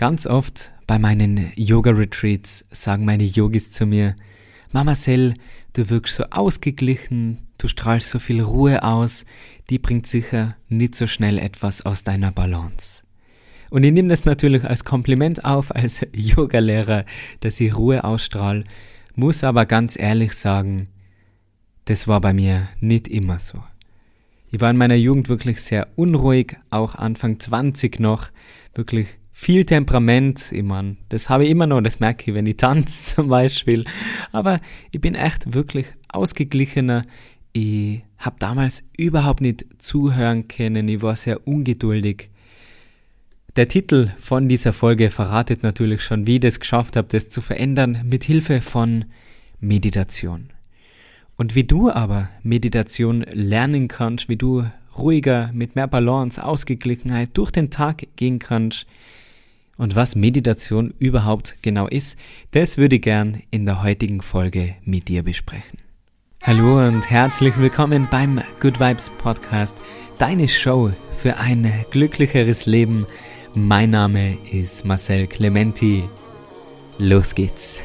Ganz 0.00 0.26
oft 0.26 0.72
bei 0.86 0.98
meinen 0.98 1.52
Yoga-Retreats 1.56 2.64
sagen 2.70 3.04
meine 3.04 3.24
Yogis 3.24 3.70
zu 3.70 3.84
mir, 3.84 4.16
Mama 4.72 4.94
Sel, 4.94 5.34
du 5.74 5.90
wirkst 5.90 6.14
so 6.14 6.24
ausgeglichen, 6.30 7.46
du 7.58 7.68
strahlst 7.68 8.08
so 8.08 8.18
viel 8.18 8.40
Ruhe 8.40 8.82
aus, 8.82 9.26
die 9.68 9.78
bringt 9.78 10.06
sicher 10.06 10.56
nicht 10.70 10.94
so 10.94 11.06
schnell 11.06 11.36
etwas 11.36 11.84
aus 11.84 12.02
deiner 12.02 12.32
Balance. 12.32 13.02
Und 13.68 13.84
ich 13.84 13.92
nehme 13.92 14.08
das 14.08 14.24
natürlich 14.24 14.64
als 14.64 14.84
Kompliment 14.84 15.44
auf, 15.44 15.70
als 15.76 16.00
Yogalehrer, 16.14 17.04
dass 17.40 17.60
ich 17.60 17.76
Ruhe 17.76 18.02
ausstrahle, 18.02 18.64
muss 19.16 19.44
aber 19.44 19.66
ganz 19.66 19.98
ehrlich 19.98 20.32
sagen, 20.32 20.88
das 21.84 22.08
war 22.08 22.22
bei 22.22 22.32
mir 22.32 22.70
nicht 22.80 23.06
immer 23.06 23.38
so. 23.38 23.62
Ich 24.50 24.62
war 24.62 24.70
in 24.70 24.78
meiner 24.78 24.94
Jugend 24.94 25.28
wirklich 25.28 25.60
sehr 25.60 25.88
unruhig, 25.96 26.56
auch 26.70 26.94
Anfang 26.94 27.38
20 27.38 28.00
noch, 28.00 28.30
wirklich 28.74 29.19
viel 29.40 29.64
Temperament. 29.64 30.52
Ich 30.52 30.62
meine, 30.62 30.98
das 31.08 31.30
habe 31.30 31.44
ich 31.44 31.50
immer 31.50 31.66
noch, 31.66 31.80
das 31.80 31.98
merke 31.98 32.30
ich, 32.30 32.34
wenn 32.34 32.44
ich 32.44 32.58
tanze 32.58 33.02
zum 33.16 33.28
Beispiel. 33.28 33.86
Aber 34.32 34.60
ich 34.90 35.00
bin 35.00 35.14
echt 35.14 35.54
wirklich 35.54 35.86
ausgeglichener. 36.08 37.06
Ich 37.52 38.02
habe 38.18 38.36
damals 38.38 38.84
überhaupt 38.98 39.40
nicht 39.40 39.64
zuhören 39.78 40.46
können, 40.46 40.88
ich 40.88 41.00
war 41.00 41.16
sehr 41.16 41.48
ungeduldig. 41.48 42.28
Der 43.56 43.66
Titel 43.66 44.10
von 44.18 44.46
dieser 44.46 44.74
Folge 44.74 45.08
verratet 45.08 45.62
natürlich 45.62 46.02
schon, 46.02 46.26
wie 46.26 46.34
ich 46.34 46.40
das 46.40 46.60
geschafft 46.60 46.96
habe, 46.96 47.08
das 47.08 47.30
zu 47.30 47.40
verändern 47.40 48.02
mit 48.04 48.24
Hilfe 48.24 48.60
von 48.60 49.06
Meditation. 49.58 50.50
Und 51.36 51.54
wie 51.54 51.64
du 51.64 51.90
aber 51.90 52.28
Meditation 52.42 53.22
lernen 53.22 53.88
kannst, 53.88 54.28
wie 54.28 54.36
du 54.36 54.66
ruhiger, 54.98 55.50
mit 55.54 55.76
mehr 55.76 55.88
Balance, 55.88 56.44
Ausgeglichenheit 56.44 57.30
durch 57.32 57.50
den 57.50 57.70
Tag 57.70 58.06
gehen 58.16 58.38
kannst 58.38 58.86
und 59.80 59.96
was 59.96 60.14
Meditation 60.14 60.92
überhaupt 60.98 61.56
genau 61.62 61.88
ist, 61.88 62.18
das 62.50 62.76
würde 62.76 62.96
ich 62.96 63.02
gern 63.02 63.42
in 63.50 63.64
der 63.64 63.82
heutigen 63.82 64.20
Folge 64.20 64.74
mit 64.84 65.08
dir 65.08 65.22
besprechen. 65.22 65.78
Hallo 66.42 66.86
und 66.86 67.08
herzlich 67.08 67.58
willkommen 67.58 68.06
beim 68.10 68.42
Good 68.60 68.78
Vibes 68.78 69.10
Podcast, 69.16 69.74
deine 70.18 70.48
Show 70.48 70.90
für 71.16 71.38
ein 71.38 71.72
glücklicheres 71.90 72.66
Leben. 72.66 73.06
Mein 73.54 73.90
Name 73.90 74.36
ist 74.52 74.84
Marcel 74.84 75.26
Clementi. 75.26 76.04
Los 76.98 77.34
geht's. 77.34 77.82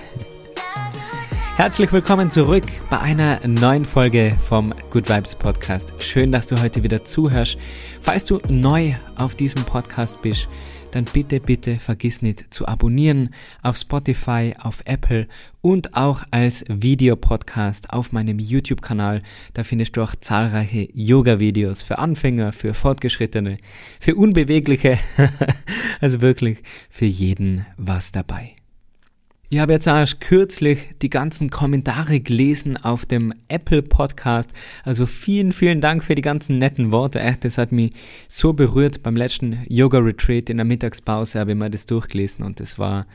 Herzlich 1.56 1.94
willkommen 1.94 2.30
zurück 2.30 2.66
bei 2.90 3.00
einer 3.00 3.40
neuen 3.48 3.86
Folge 3.86 4.36
vom 4.50 4.74
Good 4.90 5.08
Vibes 5.08 5.36
Podcast. 5.36 5.94
Schön, 6.00 6.34
dass 6.34 6.48
du 6.48 6.62
heute 6.62 6.84
wieder 6.84 7.06
zuhörst. 7.06 7.58
Falls 8.02 8.26
du 8.26 8.42
neu 8.50 8.96
auf 9.16 9.36
diesem 9.36 9.64
Podcast 9.64 10.22
bist, 10.22 10.50
dann 10.96 11.06
bitte, 11.06 11.42
bitte 11.42 11.78
vergiss 11.78 12.22
nicht 12.22 12.54
zu 12.54 12.68
abonnieren 12.68 13.32
auf 13.62 13.76
Spotify, 13.76 14.54
auf 14.58 14.82
Apple 14.86 15.28
und 15.62 15.94
auch 15.94 16.24
als 16.32 16.64
Videopodcast 16.70 17.92
auf 17.92 18.14
meinem 18.14 18.40
YouTube-Kanal. 18.40 19.22
Da 19.54 19.64
findest 19.64 19.98
du 19.98 20.02
auch 20.02 20.16
zahlreiche 20.16 20.88
Yoga-Videos 20.94 21.84
für 21.84 21.98
Anfänger, 21.98 22.54
für 22.54 22.74
Fortgeschrittene, 22.74 23.58
für 24.00 24.16
Unbewegliche, 24.16 24.98
also 26.00 26.22
wirklich 26.22 26.60
für 26.90 27.06
jeden 27.06 27.66
was 27.76 28.14
dabei. 28.14 28.56
Ich 29.56 29.62
habe 29.62 29.72
jetzt 29.72 29.88
erst 29.88 30.20
kürzlich 30.20 30.80
die 31.02 31.10
ganzen 31.10 31.50
Kommentare 31.50 32.20
gelesen 32.20 32.76
auf 32.76 33.06
dem 33.06 33.34
Apple 33.48 33.84
Podcast. 33.84 34.50
Also 34.84 35.06
vielen, 35.06 35.54
vielen 35.54 35.80
Dank 35.80 36.04
für 36.04 36.14
die 36.14 36.22
ganzen 36.22 36.58
netten 36.58 36.92
Worte. 36.92 37.22
Echt, 37.22 37.46
das 37.46 37.58
hat 37.58 37.72
mich 37.72 37.94
so 38.28 38.52
berührt. 38.52 39.02
Beim 39.02 39.16
letzten 39.16 39.60
Yoga 39.70 40.00
Retreat 40.00 40.50
in 40.50 40.58
der 40.58 40.66
Mittagspause 40.66 41.40
habe 41.40 41.54
ich 41.54 41.58
mir 41.58 41.70
das 41.70 41.86
durchgelesen 41.86 42.44
und 42.44 42.60
das 42.60 42.78
war 42.80 43.08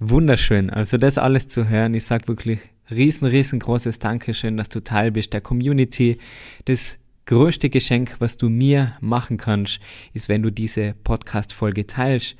wunderschön. 0.00 0.68
Also 0.68 0.96
das 0.96 1.16
alles 1.16 1.46
zu 1.46 1.68
hören. 1.68 1.94
Ich 1.94 2.06
sage 2.06 2.26
wirklich 2.26 2.58
riesen, 2.90 3.28
riesengroßes 3.28 4.00
Dankeschön, 4.00 4.56
dass 4.56 4.68
du 4.68 4.82
Teil 4.82 5.12
bist 5.12 5.32
der 5.32 5.42
Community. 5.42 6.18
Das 6.64 6.98
größte 7.26 7.70
Geschenk, 7.70 8.16
was 8.18 8.36
du 8.36 8.48
mir 8.48 8.94
machen 9.00 9.36
kannst, 9.36 9.78
ist, 10.12 10.28
wenn 10.28 10.42
du 10.42 10.50
diese 10.50 10.96
Podcast-Folge 11.04 11.86
teilst 11.86 12.34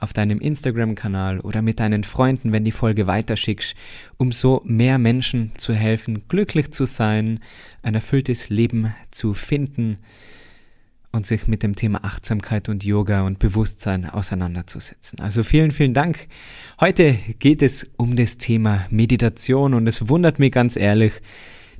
auf 0.00 0.12
deinem 0.12 0.40
Instagram-Kanal 0.40 1.40
oder 1.40 1.62
mit 1.62 1.78
deinen 1.78 2.02
Freunden, 2.02 2.52
wenn 2.52 2.64
die 2.64 2.72
Folge 2.72 3.06
weiterschickst, 3.06 3.74
um 4.16 4.32
so 4.32 4.62
mehr 4.64 4.98
Menschen 4.98 5.52
zu 5.56 5.74
helfen, 5.74 6.22
glücklich 6.26 6.72
zu 6.72 6.86
sein, 6.86 7.40
ein 7.82 7.94
erfülltes 7.94 8.48
Leben 8.48 8.94
zu 9.10 9.34
finden 9.34 9.98
und 11.12 11.26
sich 11.26 11.48
mit 11.48 11.62
dem 11.62 11.76
Thema 11.76 12.04
Achtsamkeit 12.04 12.68
und 12.68 12.84
Yoga 12.84 13.22
und 13.26 13.38
Bewusstsein 13.38 14.08
auseinanderzusetzen. 14.08 15.20
Also 15.20 15.42
vielen, 15.42 15.70
vielen 15.70 15.94
Dank. 15.94 16.28
Heute 16.80 17.18
geht 17.38 17.62
es 17.62 17.86
um 17.96 18.16
das 18.16 18.38
Thema 18.38 18.86
Meditation 18.90 19.74
und 19.74 19.86
es 19.86 20.08
wundert 20.08 20.38
mich 20.38 20.52
ganz 20.52 20.76
ehrlich, 20.76 21.12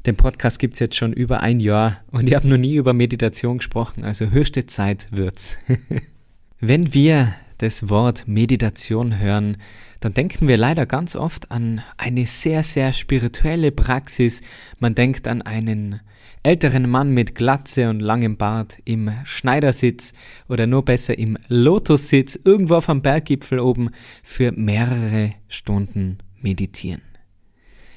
den 0.06 0.16
Podcast 0.16 0.58
gibt's 0.58 0.78
jetzt 0.78 0.96
schon 0.96 1.12
über 1.12 1.40
ein 1.40 1.60
Jahr 1.60 2.00
und 2.10 2.26
ich 2.26 2.34
habe 2.34 2.48
noch 2.48 2.56
nie 2.56 2.76
über 2.76 2.92
Meditation 2.92 3.58
gesprochen, 3.58 4.02
also 4.02 4.30
höchste 4.30 4.66
Zeit 4.66 5.08
wird's. 5.10 5.58
Wenn 6.60 6.92
wir 6.94 7.34
das 7.60 7.90
Wort 7.90 8.26
Meditation 8.26 9.18
hören, 9.18 9.58
dann 10.00 10.14
denken 10.14 10.48
wir 10.48 10.56
leider 10.56 10.86
ganz 10.86 11.14
oft 11.14 11.50
an 11.50 11.82
eine 11.98 12.26
sehr, 12.26 12.62
sehr 12.62 12.94
spirituelle 12.94 13.70
Praxis. 13.70 14.40
Man 14.78 14.94
denkt 14.94 15.28
an 15.28 15.42
einen 15.42 16.00
älteren 16.42 16.88
Mann 16.88 17.10
mit 17.10 17.34
Glatze 17.34 17.90
und 17.90 18.00
langem 18.00 18.38
Bart 18.38 18.78
im 18.86 19.10
Schneidersitz 19.24 20.14
oder 20.48 20.66
nur 20.66 20.86
besser 20.86 21.18
im 21.18 21.36
Lotussitz 21.48 22.38
irgendwo 22.42 22.76
auf 22.76 22.88
am 22.88 23.02
Berggipfel 23.02 23.60
oben 23.60 23.90
für 24.22 24.52
mehrere 24.52 25.34
Stunden 25.48 26.18
meditieren. 26.40 27.02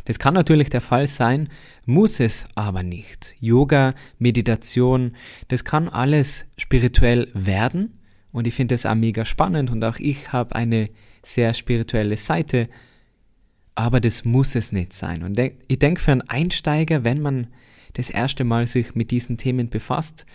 Das 0.03 0.19
kann 0.19 0.33
natürlich 0.33 0.69
der 0.69 0.81
Fall 0.81 1.07
sein, 1.07 1.47
muss 1.85 2.19
es 2.19 2.47
aber 2.55 2.83
nicht. 2.83 3.33
Yoga, 3.39 3.93
Meditation, 4.19 5.15
das 5.47 5.63
kann 5.63 5.87
alles 5.87 6.45
spirituell 6.57 7.29
werden 7.33 7.93
und 8.33 8.47
ich 8.47 8.53
finde 8.53 8.73
das 8.73 8.85
auch 8.85 8.95
mega 8.95 9.23
spannend 9.23 9.71
und 9.71 9.83
auch 9.85 9.99
ich 9.99 10.33
habe 10.33 10.55
eine 10.55 10.89
sehr 11.21 11.53
spirituelle 11.53 12.17
Seite. 12.17 12.67
Aber 13.75 14.01
das 14.01 14.25
muss 14.25 14.55
es 14.55 14.71
nicht 14.71 14.93
sein. 14.93 15.23
Und 15.23 15.39
ich 15.39 15.79
denke, 15.79 16.01
für 16.01 16.11
einen 16.11 16.21
Einsteiger, 16.21 17.03
wenn 17.03 17.21
man 17.21 17.47
das 17.93 18.09
erste 18.09 18.43
Mal 18.43 18.67
sich 18.67 18.93
mit 18.95 19.11
diesen 19.11 19.37
Themen 19.37 19.69
befasst, 19.69 20.25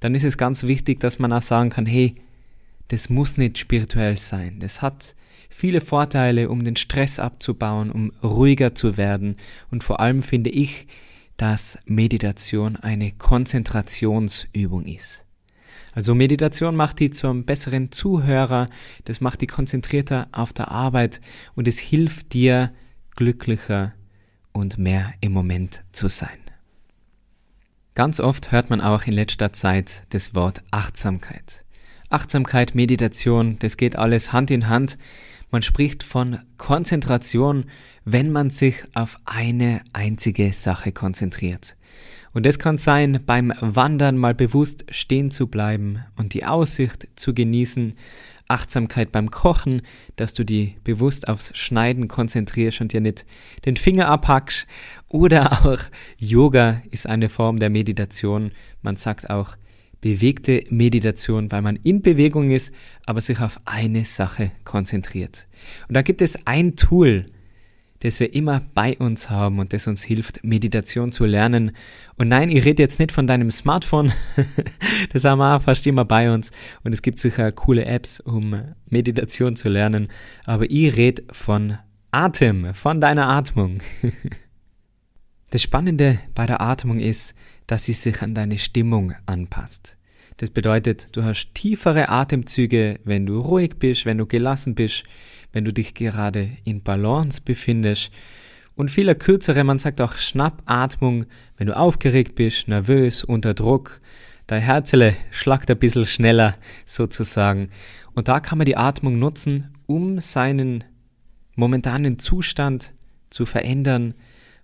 dann 0.00 0.14
ist 0.14 0.24
es 0.24 0.38
ganz 0.38 0.62
wichtig, 0.62 1.00
dass 1.00 1.18
man 1.18 1.32
auch 1.32 1.42
sagen 1.42 1.70
kann, 1.70 1.86
hey, 1.86 2.14
das 2.88 3.08
muss 3.08 3.36
nicht 3.36 3.58
spirituell 3.58 4.16
sein. 4.16 4.60
Das 4.60 4.80
hat 4.82 5.14
viele 5.48 5.80
Vorteile, 5.80 6.48
um 6.48 6.64
den 6.64 6.76
Stress 6.76 7.18
abzubauen, 7.18 7.90
um 7.90 8.12
ruhiger 8.22 8.74
zu 8.74 8.96
werden. 8.96 9.36
Und 9.70 9.82
vor 9.82 10.00
allem 10.00 10.22
finde 10.22 10.50
ich, 10.50 10.86
dass 11.36 11.78
Meditation 11.84 12.76
eine 12.76 13.12
Konzentrationsübung 13.12 14.86
ist. 14.86 15.25
Also 15.96 16.14
Meditation 16.14 16.76
macht 16.76 17.00
die 17.00 17.10
zum 17.10 17.46
besseren 17.46 17.90
Zuhörer, 17.90 18.68
das 19.06 19.22
macht 19.22 19.40
die 19.40 19.46
konzentrierter 19.46 20.28
auf 20.30 20.52
der 20.52 20.70
Arbeit 20.70 21.22
und 21.54 21.66
es 21.66 21.78
hilft 21.78 22.34
dir 22.34 22.70
glücklicher 23.16 23.94
und 24.52 24.76
mehr 24.76 25.14
im 25.22 25.32
Moment 25.32 25.84
zu 25.92 26.08
sein. 26.08 26.38
Ganz 27.94 28.20
oft 28.20 28.52
hört 28.52 28.68
man 28.68 28.82
auch 28.82 29.04
in 29.04 29.14
letzter 29.14 29.54
Zeit 29.54 30.02
das 30.10 30.34
Wort 30.34 30.62
Achtsamkeit. 30.70 31.64
Achtsamkeit, 32.10 32.74
Meditation, 32.74 33.58
das 33.60 33.78
geht 33.78 33.96
alles 33.96 34.34
Hand 34.34 34.50
in 34.50 34.68
Hand. 34.68 34.98
Man 35.50 35.62
spricht 35.62 36.02
von 36.02 36.40
Konzentration, 36.58 37.64
wenn 38.04 38.30
man 38.30 38.50
sich 38.50 38.84
auf 38.92 39.18
eine 39.24 39.80
einzige 39.94 40.52
Sache 40.52 40.92
konzentriert. 40.92 41.74
Und 42.36 42.44
es 42.44 42.58
kann 42.58 42.76
sein, 42.76 43.20
beim 43.24 43.50
Wandern 43.62 44.18
mal 44.18 44.34
bewusst 44.34 44.84
stehen 44.90 45.30
zu 45.30 45.46
bleiben 45.46 46.04
und 46.16 46.34
die 46.34 46.44
Aussicht 46.44 47.08
zu 47.14 47.32
genießen, 47.32 47.94
Achtsamkeit 48.46 49.10
beim 49.10 49.30
Kochen, 49.30 49.80
dass 50.16 50.34
du 50.34 50.44
die 50.44 50.76
bewusst 50.84 51.28
aufs 51.28 51.56
Schneiden 51.56 52.08
konzentrierst 52.08 52.82
und 52.82 52.92
dir 52.92 53.00
nicht 53.00 53.24
den 53.64 53.78
Finger 53.78 54.08
abhackst. 54.08 54.66
Oder 55.08 55.64
auch 55.64 55.78
Yoga 56.18 56.82
ist 56.90 57.06
eine 57.06 57.30
Form 57.30 57.58
der 57.58 57.70
Meditation. 57.70 58.50
Man 58.82 58.96
sagt 58.96 59.30
auch 59.30 59.56
bewegte 60.02 60.62
Meditation, 60.68 61.50
weil 61.50 61.62
man 61.62 61.76
in 61.76 62.02
Bewegung 62.02 62.50
ist, 62.50 62.70
aber 63.06 63.22
sich 63.22 63.40
auf 63.40 63.62
eine 63.64 64.04
Sache 64.04 64.52
konzentriert. 64.64 65.46
Und 65.88 65.96
da 65.96 66.02
gibt 66.02 66.20
es 66.20 66.38
ein 66.46 66.76
Tool, 66.76 67.30
das 68.06 68.20
wir 68.20 68.32
immer 68.34 68.62
bei 68.72 68.96
uns 68.98 69.30
haben 69.30 69.58
und 69.58 69.72
das 69.72 69.88
uns 69.88 70.04
hilft, 70.04 70.44
Meditation 70.44 71.10
zu 71.10 71.24
lernen. 71.24 71.72
Und 72.16 72.28
nein, 72.28 72.50
ich 72.50 72.64
rede 72.64 72.80
jetzt 72.80 73.00
nicht 73.00 73.10
von 73.10 73.26
deinem 73.26 73.50
Smartphone, 73.50 74.12
das 75.12 75.24
haben 75.24 75.38
wir 75.38 75.58
fast 75.58 75.86
immer 75.88 76.04
bei 76.04 76.32
uns 76.32 76.52
und 76.84 76.92
es 76.92 77.02
gibt 77.02 77.18
sicher 77.18 77.50
coole 77.50 77.84
Apps, 77.84 78.20
um 78.20 78.62
Meditation 78.88 79.56
zu 79.56 79.68
lernen, 79.68 80.06
aber 80.44 80.70
ich 80.70 80.96
rede 80.96 81.24
von 81.32 81.78
Atem, 82.12 82.74
von 82.74 83.00
deiner 83.00 83.28
Atmung. 83.28 83.80
Das 85.50 85.62
Spannende 85.62 86.18
bei 86.34 86.44
der 86.44 86.60
Atmung 86.60 86.98
ist, 86.98 87.32
dass 87.68 87.84
sie 87.84 87.92
sich 87.92 88.20
an 88.20 88.34
deine 88.34 88.58
Stimmung 88.58 89.14
anpasst. 89.26 89.95
Das 90.38 90.50
bedeutet, 90.50 91.08
du 91.12 91.24
hast 91.24 91.54
tiefere 91.54 92.10
Atemzüge, 92.10 93.00
wenn 93.04 93.24
du 93.24 93.40
ruhig 93.40 93.76
bist, 93.78 94.04
wenn 94.04 94.18
du 94.18 94.26
gelassen 94.26 94.74
bist, 94.74 95.04
wenn 95.52 95.64
du 95.64 95.72
dich 95.72 95.94
gerade 95.94 96.50
in 96.64 96.82
Balance 96.82 97.40
befindest. 97.42 98.10
Und 98.74 98.90
viele 98.90 99.14
kürzere, 99.14 99.64
man 99.64 99.78
sagt 99.78 100.02
auch 100.02 100.18
Schnappatmung, 100.18 101.24
wenn 101.56 101.68
du 101.68 101.76
aufgeregt 101.76 102.34
bist, 102.34 102.68
nervös, 102.68 103.24
unter 103.24 103.54
Druck. 103.54 104.02
Dein 104.46 104.60
Herzele 104.60 105.16
schlagt 105.30 105.70
ein 105.70 105.78
bisschen 105.78 106.06
schneller 106.06 106.56
sozusagen. 106.84 107.70
Und 108.14 108.28
da 108.28 108.38
kann 108.38 108.58
man 108.58 108.66
die 108.66 108.76
Atmung 108.76 109.18
nutzen, 109.18 109.72
um 109.86 110.20
seinen 110.20 110.84
momentanen 111.54 112.18
Zustand 112.18 112.92
zu 113.30 113.46
verändern 113.46 114.12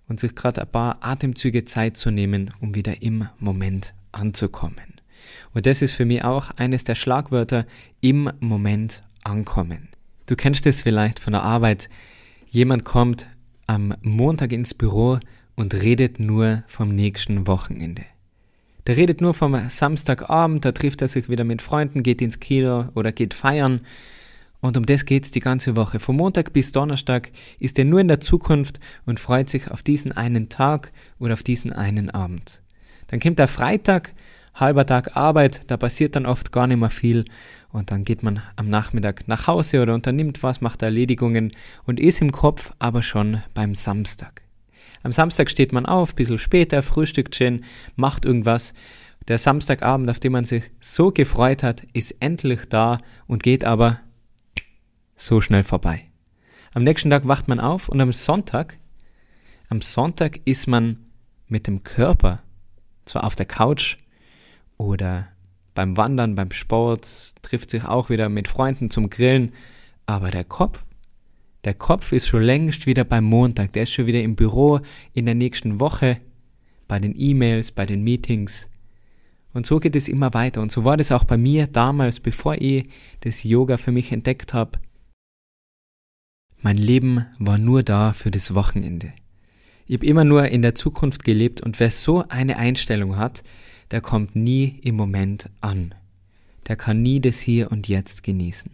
und 0.07 0.19
sich 0.19 0.35
gerade 0.35 0.61
ein 0.61 0.71
paar 0.71 0.97
Atemzüge 1.01 1.65
Zeit 1.65 1.97
zu 1.97 2.11
nehmen, 2.11 2.53
um 2.61 2.75
wieder 2.75 3.01
im 3.01 3.27
Moment 3.39 3.95
anzukommen. 4.11 4.92
Und 5.53 5.65
das 5.65 5.81
ist 5.81 5.93
für 5.93 6.05
mich 6.05 6.23
auch 6.23 6.51
eines 6.51 6.83
der 6.83 6.95
Schlagwörter 6.95 7.65
im 8.01 8.31
Moment 8.39 9.03
ankommen. 9.23 9.89
Du 10.25 10.35
kennst 10.35 10.65
es 10.65 10.83
vielleicht 10.83 11.19
von 11.19 11.33
der 11.33 11.43
Arbeit. 11.43 11.89
Jemand 12.47 12.85
kommt 12.85 13.27
am 13.67 13.93
Montag 14.01 14.51
ins 14.51 14.73
Büro 14.73 15.19
und 15.55 15.73
redet 15.73 16.19
nur 16.19 16.63
vom 16.67 16.89
nächsten 16.89 17.47
Wochenende. 17.47 18.03
Der 18.87 18.97
redet 18.97 19.21
nur 19.21 19.33
vom 19.33 19.57
Samstagabend, 19.69 20.65
da 20.65 20.71
trifft 20.71 21.01
er 21.01 21.07
sich 21.07 21.29
wieder 21.29 21.45
mit 21.45 21.61
Freunden, 21.61 22.03
geht 22.03 22.21
ins 22.21 22.39
Kino 22.39 22.85
oder 22.95 23.11
geht 23.11 23.33
feiern. 23.33 23.81
Und 24.59 24.77
um 24.77 24.85
das 24.85 25.05
geht's 25.05 25.31
die 25.31 25.39
ganze 25.39 25.75
Woche. 25.75 25.99
Von 25.99 26.15
Montag 26.15 26.53
bis 26.53 26.71
Donnerstag 26.71 27.31
ist 27.59 27.77
er 27.79 27.85
nur 27.85 27.99
in 27.99 28.07
der 28.07 28.19
Zukunft 28.19 28.79
und 29.05 29.19
freut 29.19 29.49
sich 29.49 29.69
auf 29.71 29.83
diesen 29.83 30.11
einen 30.11 30.49
Tag 30.49 30.91
oder 31.19 31.33
auf 31.33 31.43
diesen 31.43 31.71
einen 31.71 32.09
Abend. 32.09 32.61
Dann 33.07 33.19
kommt 33.19 33.39
der 33.39 33.47
Freitag 33.47 34.13
halber 34.53 34.85
Tag 34.85 35.15
Arbeit, 35.15 35.61
da 35.67 35.77
passiert 35.77 36.15
dann 36.15 36.25
oft 36.25 36.51
gar 36.51 36.67
nicht 36.67 36.79
mehr 36.79 36.89
viel 36.89 37.25
und 37.71 37.91
dann 37.91 38.03
geht 38.03 38.23
man 38.23 38.41
am 38.55 38.69
Nachmittag 38.69 39.27
nach 39.27 39.47
Hause 39.47 39.81
oder 39.81 39.93
unternimmt 39.93 40.43
was, 40.43 40.61
macht 40.61 40.81
Erledigungen 40.81 41.51
und 41.85 41.99
ist 41.99 42.21
im 42.21 42.31
Kopf 42.31 42.71
aber 42.79 43.01
schon 43.01 43.41
beim 43.53 43.75
Samstag. 43.75 44.43
Am 45.01 45.11
Samstag 45.11 45.51
steht 45.51 45.73
man 45.73 45.85
auf, 45.85 46.15
bisschen 46.15 46.37
später, 46.37 46.81
frühstückt 46.81 47.35
schön, 47.35 47.65
macht 47.95 48.25
irgendwas. 48.25 48.73
Der 49.27 49.37
Samstagabend, 49.37 50.09
auf 50.09 50.19
den 50.19 50.31
man 50.31 50.45
sich 50.45 50.63
so 50.79 51.11
gefreut 51.11 51.63
hat, 51.63 51.83
ist 51.93 52.15
endlich 52.19 52.61
da 52.69 52.99
und 53.27 53.43
geht 53.43 53.65
aber 53.65 53.99
so 55.15 55.41
schnell 55.41 55.63
vorbei. 55.63 56.05
Am 56.73 56.83
nächsten 56.83 57.09
Tag 57.09 57.27
wacht 57.27 57.47
man 57.47 57.59
auf 57.59 57.89
und 57.89 58.01
am 58.01 58.13
Sonntag, 58.13 58.77
am 59.69 59.81
Sonntag 59.81 60.39
ist 60.45 60.67
man 60.67 60.97
mit 61.47 61.67
dem 61.67 61.83
Körper 61.83 62.41
zwar 63.05 63.25
auf 63.25 63.35
der 63.35 63.45
Couch, 63.45 63.97
oder 64.77 65.27
beim 65.73 65.97
Wandern, 65.97 66.35
beim 66.35 66.51
Sport, 66.51 67.07
trifft 67.41 67.69
sich 67.71 67.85
auch 67.85 68.09
wieder 68.09 68.29
mit 68.29 68.47
Freunden 68.47 68.89
zum 68.89 69.09
Grillen. 69.09 69.51
Aber 70.05 70.31
der 70.31 70.43
Kopf, 70.43 70.85
der 71.63 71.73
Kopf 71.73 72.11
ist 72.11 72.27
schon 72.27 72.43
längst 72.43 72.85
wieder 72.85 73.03
beim 73.03 73.23
Montag, 73.23 73.73
der 73.73 73.83
ist 73.83 73.93
schon 73.93 74.05
wieder 74.05 74.21
im 74.21 74.35
Büro 74.35 74.81
in 75.13 75.25
der 75.25 75.35
nächsten 75.35 75.79
Woche, 75.79 76.19
bei 76.87 76.99
den 76.99 77.13
E-Mails, 77.17 77.71
bei 77.71 77.85
den 77.85 78.03
Meetings. 78.03 78.69
Und 79.53 79.65
so 79.65 79.79
geht 79.79 79.95
es 79.95 80.09
immer 80.09 80.33
weiter. 80.33 80.61
Und 80.61 80.71
so 80.71 80.83
war 80.83 80.97
das 80.97 81.11
auch 81.11 81.23
bei 81.23 81.37
mir 81.37 81.67
damals, 81.67 82.19
bevor 82.19 82.55
ich 82.55 82.89
das 83.21 83.43
Yoga 83.43 83.77
für 83.77 83.91
mich 83.91 84.11
entdeckt 84.11 84.53
habe. 84.53 84.79
Mein 86.59 86.77
Leben 86.77 87.25
war 87.39 87.57
nur 87.57 87.83
da 87.83 88.13
für 88.13 88.31
das 88.31 88.55
Wochenende. 88.55 89.13
Ich 89.85 89.95
habe 89.95 90.05
immer 90.05 90.23
nur 90.23 90.47
in 90.47 90.61
der 90.61 90.75
Zukunft 90.75 91.23
gelebt 91.23 91.61
und 91.61 91.79
wer 91.79 91.91
so 91.91 92.25
eine 92.29 92.57
Einstellung 92.57 93.17
hat, 93.17 93.43
der 93.93 94.01
kommt 94.01 94.35
nie 94.35 94.79
im 94.81 94.95
Moment 94.95 95.51
an. 95.61 95.93
Der 96.67 96.75
kann 96.75 97.03
nie 97.03 97.21
das 97.21 97.39
Hier 97.39 97.71
und 97.71 97.87
Jetzt 97.87 98.23
genießen. 98.23 98.71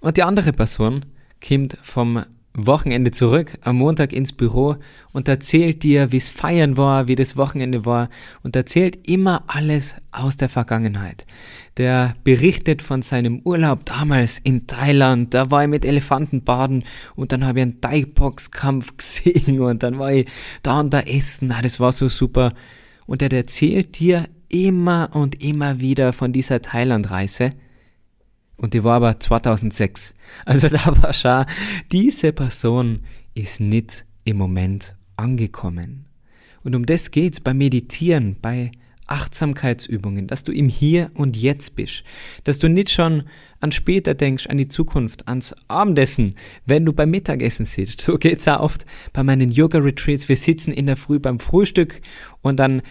Und 0.00 0.16
die 0.16 0.22
andere 0.22 0.54
Person 0.54 1.04
kommt 1.46 1.76
vom 1.82 2.24
Wochenende 2.56 3.10
zurück, 3.10 3.58
am 3.62 3.76
Montag 3.76 4.12
ins 4.12 4.32
Büro 4.32 4.76
und 5.12 5.26
erzählt 5.26 5.82
dir, 5.82 6.12
wie 6.12 6.18
es 6.18 6.30
feiern 6.30 6.76
war, 6.76 7.08
wie 7.08 7.16
das 7.16 7.36
Wochenende 7.36 7.84
war 7.84 8.08
und 8.44 8.54
erzählt 8.54 9.08
immer 9.08 9.42
alles 9.48 9.96
aus 10.12 10.36
der 10.36 10.48
Vergangenheit. 10.48 11.26
Der 11.78 12.14
berichtet 12.22 12.80
von 12.80 13.02
seinem 13.02 13.40
Urlaub 13.40 13.84
damals 13.84 14.38
in 14.38 14.68
Thailand, 14.68 15.34
da 15.34 15.50
war 15.50 15.64
ich 15.64 15.68
mit 15.68 15.84
Elefanten 15.84 16.44
baden 16.44 16.84
und 17.16 17.32
dann 17.32 17.44
habe 17.44 17.58
ich 17.58 17.62
einen 17.64 17.80
Thai-Box-Kampf 17.80 18.96
gesehen 18.96 19.60
und 19.60 19.82
dann 19.82 19.98
war 19.98 20.12
ich 20.12 20.28
da 20.62 20.78
und 20.78 20.94
da 20.94 21.00
essen, 21.00 21.50
ah, 21.50 21.60
das 21.60 21.80
war 21.80 21.90
so 21.90 22.08
super. 22.08 22.54
Und 23.06 23.20
er 23.20 23.32
erzählt 23.32 23.98
dir 23.98 24.28
immer 24.48 25.10
und 25.12 25.42
immer 25.42 25.80
wieder 25.80 26.12
von 26.12 26.32
dieser 26.32 26.62
Thailand-Reise 26.62 27.52
und 28.56 28.74
die 28.74 28.84
war 28.84 28.96
aber 28.96 29.18
2006. 29.18 30.14
Also 30.44 30.68
da 30.68 31.02
war 31.02 31.12
schon, 31.12 31.46
diese 31.92 32.32
Person 32.32 33.00
ist 33.34 33.60
nicht 33.60 34.04
im 34.24 34.36
Moment 34.36 34.96
angekommen. 35.16 36.06
Und 36.62 36.74
um 36.74 36.86
das 36.86 37.10
geht's 37.10 37.40
beim 37.40 37.58
Meditieren, 37.58 38.36
bei 38.40 38.72
Achtsamkeitsübungen, 39.06 40.26
dass 40.26 40.44
du 40.44 40.52
im 40.52 40.68
Hier 40.68 41.10
und 41.14 41.36
Jetzt 41.36 41.76
bist, 41.76 42.04
dass 42.44 42.58
du 42.58 42.68
nicht 42.68 42.90
schon 42.90 43.24
an 43.60 43.70
später 43.70 44.14
denkst, 44.14 44.46
an 44.46 44.56
die 44.56 44.68
Zukunft, 44.68 45.28
ans 45.28 45.54
Abendessen, 45.68 46.34
wenn 46.64 46.86
du 46.86 46.92
beim 46.92 47.10
Mittagessen 47.10 47.66
sitzt. 47.66 48.00
So 48.00 48.16
geht's 48.16 48.48
auch 48.48 48.60
oft 48.60 48.86
bei 49.12 49.22
meinen 49.22 49.50
Yoga-Retreats. 49.50 50.28
Wir 50.28 50.36
sitzen 50.36 50.72
in 50.72 50.86
der 50.86 50.96
Früh 50.96 51.18
beim 51.18 51.38
Frühstück 51.38 52.00
und 52.40 52.58
dann 52.58 52.82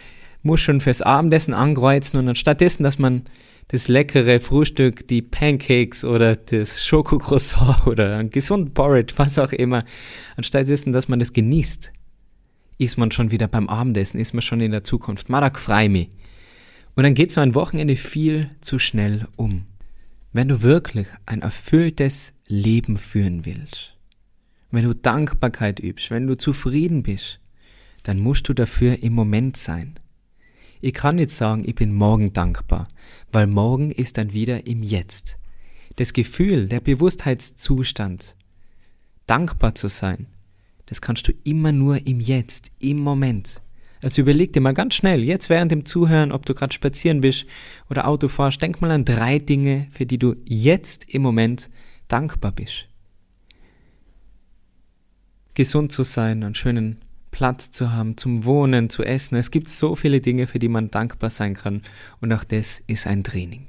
muss 0.43 0.61
schon 0.61 0.81
fürs 0.81 1.01
Abendessen 1.01 1.53
ankreuzen 1.53 2.19
und 2.19 2.27
anstattdessen, 2.29 2.83
dass 2.83 2.99
man 2.99 3.23
das 3.69 3.87
leckere 3.87 4.39
Frühstück, 4.39 5.07
die 5.07 5.21
Pancakes 5.21 6.03
oder 6.03 6.35
das 6.35 6.85
Schokocroissant 6.85 7.87
oder 7.87 8.17
ein 8.17 8.29
gesunden 8.29 8.73
Porridge, 8.73 9.13
was 9.17 9.39
auch 9.39 9.51
immer, 9.51 9.83
anstatt 10.35 10.67
dessen, 10.67 10.93
dass 10.93 11.07
man 11.07 11.19
das 11.19 11.33
genießt, 11.33 11.91
ist 12.77 12.97
man 12.97 13.11
schon 13.11 13.31
wieder 13.31 13.47
beim 13.47 13.69
Abendessen, 13.69 14.19
ist 14.19 14.33
man 14.33 14.41
schon 14.41 14.61
in 14.61 14.71
der 14.71 14.83
Zukunft. 14.83 15.29
Madak 15.29 15.59
frei 15.59 15.89
mich. 15.89 16.09
Und 16.95 17.03
dann 17.03 17.15
geht 17.15 17.31
so 17.31 17.41
ein 17.41 17.55
Wochenende 17.55 17.95
viel 17.95 18.49
zu 18.61 18.77
schnell 18.77 19.27
um. 19.35 19.65
Wenn 20.31 20.47
du 20.47 20.61
wirklich 20.61 21.07
ein 21.25 21.41
erfülltes 21.41 22.33
Leben 22.47 22.97
führen 22.97 23.45
willst, 23.45 23.93
wenn 24.71 24.85
du 24.85 24.95
Dankbarkeit 24.95 25.79
übst, 25.79 26.09
wenn 26.11 26.27
du 26.27 26.35
zufrieden 26.35 27.03
bist, 27.03 27.39
dann 28.03 28.19
musst 28.19 28.49
du 28.49 28.53
dafür 28.53 29.01
im 29.01 29.13
Moment 29.13 29.57
sein. 29.57 29.99
Ich 30.85 30.93
kann 30.93 31.15
nicht 31.15 31.31
sagen, 31.31 31.63
ich 31.65 31.75
bin 31.75 31.93
morgen 31.93 32.33
dankbar, 32.33 32.83
weil 33.31 33.47
morgen 33.47 33.89
ist 33.89 34.17
dann 34.17 34.33
wieder 34.33 34.67
im 34.67 34.83
Jetzt. 34.83 35.37
Das 35.95 36.11
Gefühl, 36.11 36.67
der 36.67 36.81
Bewusstheitszustand, 36.81 38.35
dankbar 39.25 39.75
zu 39.75 39.87
sein, 39.87 40.27
das 40.87 40.99
kannst 40.99 41.25
du 41.29 41.31
immer 41.45 41.71
nur 41.71 42.05
im 42.05 42.19
Jetzt, 42.19 42.69
im 42.79 42.99
Moment. 42.99 43.61
Also 44.01 44.23
überleg 44.23 44.51
dir 44.51 44.59
mal 44.59 44.73
ganz 44.73 44.95
schnell, 44.95 45.23
jetzt 45.23 45.49
während 45.49 45.71
dem 45.71 45.85
Zuhören, 45.85 46.33
ob 46.33 46.45
du 46.45 46.53
gerade 46.53 46.73
spazieren 46.73 47.21
bist 47.21 47.45
oder 47.89 48.05
Auto 48.05 48.27
fahrst, 48.27 48.61
denk 48.61 48.81
mal 48.81 48.91
an 48.91 49.05
drei 49.05 49.39
Dinge, 49.39 49.87
für 49.91 50.05
die 50.05 50.17
du 50.17 50.35
jetzt 50.43 51.05
im 51.07 51.21
Moment 51.21 51.69
dankbar 52.09 52.51
bist. 52.51 52.89
Gesund 55.53 55.93
zu 55.93 56.03
sein, 56.03 56.43
einen 56.43 56.55
schönen 56.55 57.02
Platz 57.33 57.71
zu 57.71 57.91
haben, 57.91 58.15
zum 58.15 58.45
Wohnen, 58.45 58.89
zu 58.89 59.03
essen. 59.03 59.35
Es 59.35 59.51
gibt 59.51 59.67
so 59.67 59.95
viele 59.95 60.21
Dinge, 60.21 60.47
für 60.47 60.59
die 60.59 60.69
man 60.69 60.89
dankbar 60.89 61.29
sein 61.29 61.55
kann. 61.55 61.81
Und 62.21 62.31
auch 62.31 62.45
das 62.45 62.81
ist 62.87 63.05
ein 63.07 63.25
Training. 63.25 63.67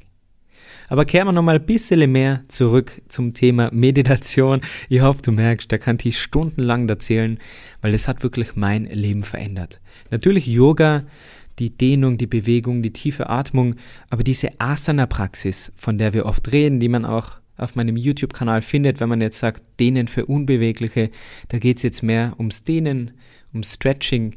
Aber 0.88 1.04
kehren 1.04 1.26
wir 1.26 1.32
nochmal 1.32 1.56
ein 1.56 1.66
bisschen 1.66 2.12
mehr 2.12 2.42
zurück 2.48 3.02
zum 3.08 3.34
Thema 3.34 3.70
Meditation. 3.72 4.60
Ich 4.88 5.00
hoffe, 5.00 5.22
du 5.22 5.32
merkst, 5.32 5.72
da 5.72 5.78
kann 5.78 5.98
ich 6.02 6.20
stundenlang 6.20 6.88
erzählen, 6.88 7.38
weil 7.80 7.94
es 7.94 8.06
hat 8.06 8.22
wirklich 8.22 8.54
mein 8.54 8.84
Leben 8.84 9.22
verändert. 9.22 9.80
Natürlich 10.10 10.46
Yoga, 10.46 11.04
die 11.58 11.70
Dehnung, 11.70 12.18
die 12.18 12.26
Bewegung, 12.26 12.82
die 12.82 12.92
tiefe 12.92 13.30
Atmung, 13.30 13.76
aber 14.10 14.24
diese 14.24 14.60
Asana-Praxis, 14.60 15.72
von 15.74 15.98
der 15.98 16.12
wir 16.12 16.26
oft 16.26 16.52
reden, 16.52 16.80
die 16.80 16.88
man 16.88 17.04
auch 17.04 17.38
auf 17.56 17.76
meinem 17.76 17.96
YouTube-Kanal 17.96 18.62
findet, 18.62 19.00
wenn 19.00 19.08
man 19.08 19.20
jetzt 19.20 19.38
sagt, 19.38 19.62
Dehnen 19.78 20.08
für 20.08 20.26
Unbewegliche, 20.26 21.10
da 21.48 21.58
geht 21.58 21.78
es 21.78 21.82
jetzt 21.84 22.02
mehr 22.02 22.34
ums 22.38 22.64
Dehnen, 22.64 23.12
um 23.54 23.62
Stretching. 23.62 24.36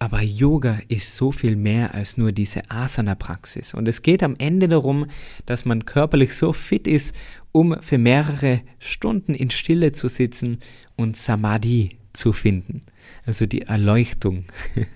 Aber 0.00 0.22
Yoga 0.22 0.78
ist 0.88 1.16
so 1.16 1.32
viel 1.32 1.56
mehr 1.56 1.94
als 1.94 2.16
nur 2.16 2.30
diese 2.30 2.70
Asana-Praxis. 2.70 3.74
Und 3.74 3.88
es 3.88 4.02
geht 4.02 4.22
am 4.22 4.34
Ende 4.38 4.68
darum, 4.68 5.06
dass 5.44 5.64
man 5.64 5.86
körperlich 5.86 6.34
so 6.34 6.52
fit 6.52 6.86
ist, 6.86 7.16
um 7.50 7.76
für 7.80 7.98
mehrere 7.98 8.60
Stunden 8.78 9.34
in 9.34 9.50
Stille 9.50 9.90
zu 9.92 10.08
sitzen 10.08 10.58
und 10.96 11.16
Samadhi 11.16 11.98
zu 12.12 12.32
finden. 12.32 12.82
Also 13.26 13.46
die 13.46 13.62
Erleuchtung. 13.62 14.44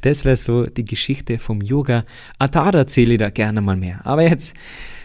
Das 0.00 0.24
wäre 0.24 0.36
so 0.36 0.66
die 0.66 0.84
Geschichte 0.84 1.38
vom 1.38 1.60
Yoga. 1.60 2.04
Atada 2.38 2.80
erzähle 2.80 3.12
ich 3.12 3.18
da 3.20 3.30
gerne 3.30 3.60
mal 3.60 3.76
mehr. 3.76 4.04
Aber 4.04 4.22
jetzt 4.22 4.54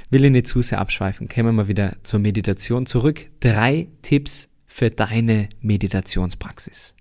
will 0.10 0.26
ich 0.26 0.32
nicht 0.32 0.48
zu 0.48 0.62
sehr 0.62 0.80
abschweifen. 0.80 1.28
Kommen 1.28 1.48
wir 1.48 1.52
mal 1.52 1.68
wieder 1.68 1.98
zur 2.02 2.20
Meditation 2.20 2.88
zurück. 2.88 3.28
Drei 3.40 3.88
Tipps 4.02 4.50
für 4.66 4.90
deine 4.90 5.50
Meditationspraxis. 5.62 6.97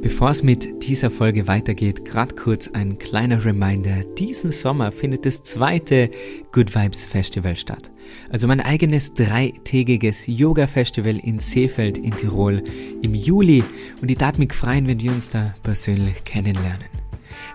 Bevor 0.00 0.30
es 0.30 0.42
mit 0.42 0.88
dieser 0.88 1.10
Folge 1.10 1.46
weitergeht, 1.46 2.06
gerade 2.06 2.34
kurz 2.34 2.68
ein 2.68 2.98
kleiner 2.98 3.44
Reminder. 3.44 4.02
Diesen 4.16 4.52
Sommer 4.52 4.90
findet 4.90 5.26
das 5.26 5.42
zweite 5.42 6.10
Good 6.52 6.74
Vibes 6.74 7.04
Festival 7.04 7.54
statt. 7.56 7.90
Also 8.30 8.46
mein 8.46 8.60
eigenes 8.60 9.12
dreitägiges 9.12 10.26
Yoga-Festival 10.26 11.18
in 11.18 11.40
Seefeld 11.40 11.98
in 11.98 12.16
Tirol 12.16 12.64
im 13.02 13.14
Juli. 13.14 13.62
Und 14.00 14.10
ich 14.10 14.16
darf 14.16 14.38
mich 14.38 14.54
freuen, 14.54 14.88
wenn 14.88 15.02
wir 15.02 15.12
uns 15.12 15.28
da 15.28 15.52
persönlich 15.62 16.24
kennenlernen. 16.24 16.88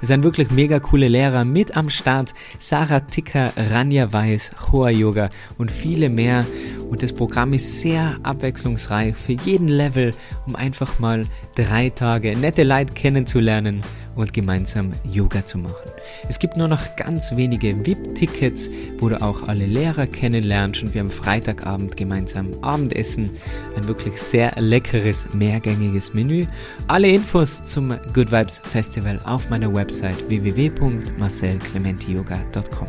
Es 0.02 0.08
sind 0.08 0.24
wirklich 0.24 0.52
mega 0.52 0.80
coole 0.80 1.08
Lehrer 1.08 1.46
mit 1.46 1.76
am 1.76 1.90
Start. 1.90 2.34
Sarah 2.60 3.02
Ticker, 3.02 3.54
Ranja 3.56 4.12
Weiß, 4.14 4.52
Hoa 4.72 4.90
Yoga 4.90 5.30
und 5.58 5.72
viele 5.72 6.10
mehr. 6.10 6.46
Und 6.90 7.02
das 7.02 7.14
Programm 7.14 7.54
ist 7.54 7.82
sehr 7.82 8.20
abwechslungsreich 8.24 9.16
für 9.16 9.34
jeden 9.34 9.68
Level, 9.68 10.14
um 10.46 10.56
einfach 10.56 11.00
mal 11.00 11.26
drei 11.56 11.90
Tage 11.90 12.38
nette 12.38 12.64
Leute 12.64 12.94
kennenzulernen 12.94 13.82
und 14.16 14.34
gemeinsam 14.34 14.92
Yoga 15.10 15.46
zu 15.46 15.58
machen. 15.58 15.90
Es 16.30 16.38
gibt 16.40 16.58
nur 16.58 16.68
noch 16.68 16.96
ganz 16.96 17.36
wenige 17.36 17.76
VIP-Tickets, 17.86 18.70
wo 19.00 19.10
du 19.10 19.22
auch 19.22 19.48
alle 19.48 19.66
Lehrer 19.66 20.08
kennenlernst 20.08 20.82
und 20.84 20.94
wir 20.94 21.02
am 21.02 21.10
Freitagabend 21.10 21.98
gemeinsam 21.98 22.54
Abendessen. 22.62 23.32
Ein 23.76 23.88
wirklich 23.88 24.22
sehr 24.22 24.54
leckeres, 24.58 25.34
mehrgängiges 25.34 26.14
Menü. 26.14 26.46
Alle 26.88 27.10
Infos 27.10 27.66
zum 27.66 27.90
Good 28.14 28.32
Vibes 28.32 28.60
Festival 28.60 29.20
auf 29.26 29.50
meiner 29.50 29.74
Website 29.74 30.30
www.marcelclementiyoga.com. 30.30 32.88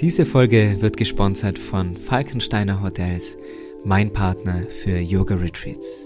Diese 0.00 0.26
Folge 0.26 0.76
wird 0.80 0.96
gesponsert 0.98 1.58
von 1.58 1.96
Falkensteiner 1.96 2.82
Hotels, 2.82 3.38
mein 3.82 4.12
Partner 4.12 4.60
für 4.68 4.98
Yoga 4.98 5.36
Retreats. 5.36 6.05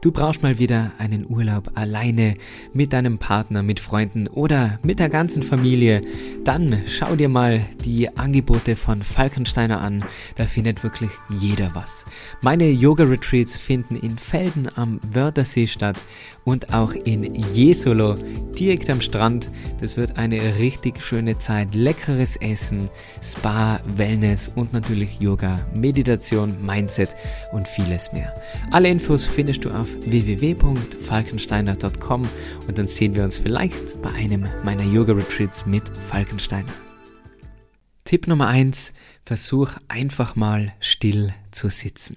Du 0.00 0.12
brauchst 0.12 0.42
mal 0.42 0.58
wieder 0.58 0.92
einen 0.98 1.26
Urlaub 1.28 1.72
alleine 1.74 2.36
mit 2.72 2.92
deinem 2.92 3.18
Partner, 3.18 3.62
mit 3.62 3.80
Freunden 3.80 4.28
oder 4.28 4.78
mit 4.82 4.98
der 4.98 5.08
ganzen 5.08 5.42
Familie. 5.42 6.02
Dann 6.44 6.82
schau 6.86 7.16
dir 7.16 7.28
mal 7.28 7.64
die 7.84 8.16
Angebote 8.16 8.76
von 8.76 9.02
Falkensteiner 9.02 9.80
an. 9.80 10.04
Da 10.36 10.44
findet 10.44 10.82
wirklich 10.82 11.10
jeder 11.28 11.74
was. 11.74 12.04
Meine 12.40 12.70
Yoga-Retreats 12.70 13.56
finden 13.56 13.96
in 13.96 14.18
Felden 14.18 14.68
am 14.74 15.00
Wörthersee 15.12 15.66
statt 15.66 16.04
und 16.48 16.72
auch 16.72 16.94
in 17.04 17.34
Jesolo, 17.52 18.14
direkt 18.58 18.88
am 18.88 19.02
Strand. 19.02 19.50
Das 19.82 19.98
wird 19.98 20.16
eine 20.16 20.58
richtig 20.58 21.02
schöne 21.02 21.38
Zeit. 21.38 21.74
Leckeres 21.74 22.36
Essen, 22.36 22.88
Spa, 23.22 23.82
Wellness 23.84 24.50
und 24.54 24.72
natürlich 24.72 25.20
Yoga, 25.20 25.60
Meditation, 25.74 26.56
Mindset 26.64 27.10
und 27.52 27.68
vieles 27.68 28.14
mehr. 28.14 28.34
Alle 28.70 28.88
Infos 28.88 29.26
findest 29.26 29.66
du 29.66 29.70
auf 29.70 29.88
www.falkensteiner.com 30.06 32.26
und 32.66 32.78
dann 32.78 32.88
sehen 32.88 33.14
wir 33.14 33.24
uns 33.24 33.36
vielleicht 33.36 34.00
bei 34.00 34.12
einem 34.12 34.48
meiner 34.64 34.84
Yoga-Retreats 34.84 35.66
mit 35.66 35.82
Falkensteiner. 36.08 36.72
Tipp 38.06 38.26
Nummer 38.26 38.46
eins: 38.46 38.94
Versuch 39.26 39.72
einfach 39.88 40.34
mal 40.34 40.72
still 40.80 41.34
zu 41.50 41.68
sitzen. 41.68 42.16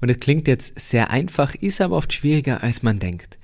Und 0.00 0.10
es 0.10 0.20
klingt 0.20 0.46
jetzt 0.46 0.78
sehr 0.78 1.10
einfach, 1.10 1.56
ist 1.56 1.80
aber 1.80 1.96
oft 1.96 2.12
schwieriger, 2.12 2.62
als 2.62 2.84
man 2.84 3.00
denkt. 3.00 3.36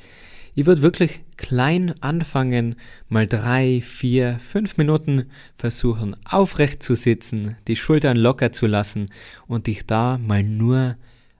Ich 0.54 0.66
würde 0.66 0.82
wirklich 0.82 1.20
klein 1.36 1.94
anfangen, 2.02 2.76
mal 3.08 3.26
drei, 3.26 3.80
vier, 3.82 4.38
fünf 4.40 4.76
Minuten 4.76 5.26
versuchen, 5.56 6.16
aufrecht 6.24 6.82
zu 6.82 6.94
sitzen, 6.94 7.56
die 7.68 7.76
Schultern 7.76 8.16
locker 8.16 8.52
zu 8.52 8.66
lassen 8.66 9.06
und 9.46 9.66
dich 9.66 9.86
da 9.86 10.18
mal 10.18 10.42
nur 10.42 10.96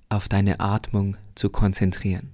auf 0.09 0.29
deine 0.29 0.61
Atmung 0.61 1.17
zu 1.35 1.51
konzentrieren. 1.51 2.31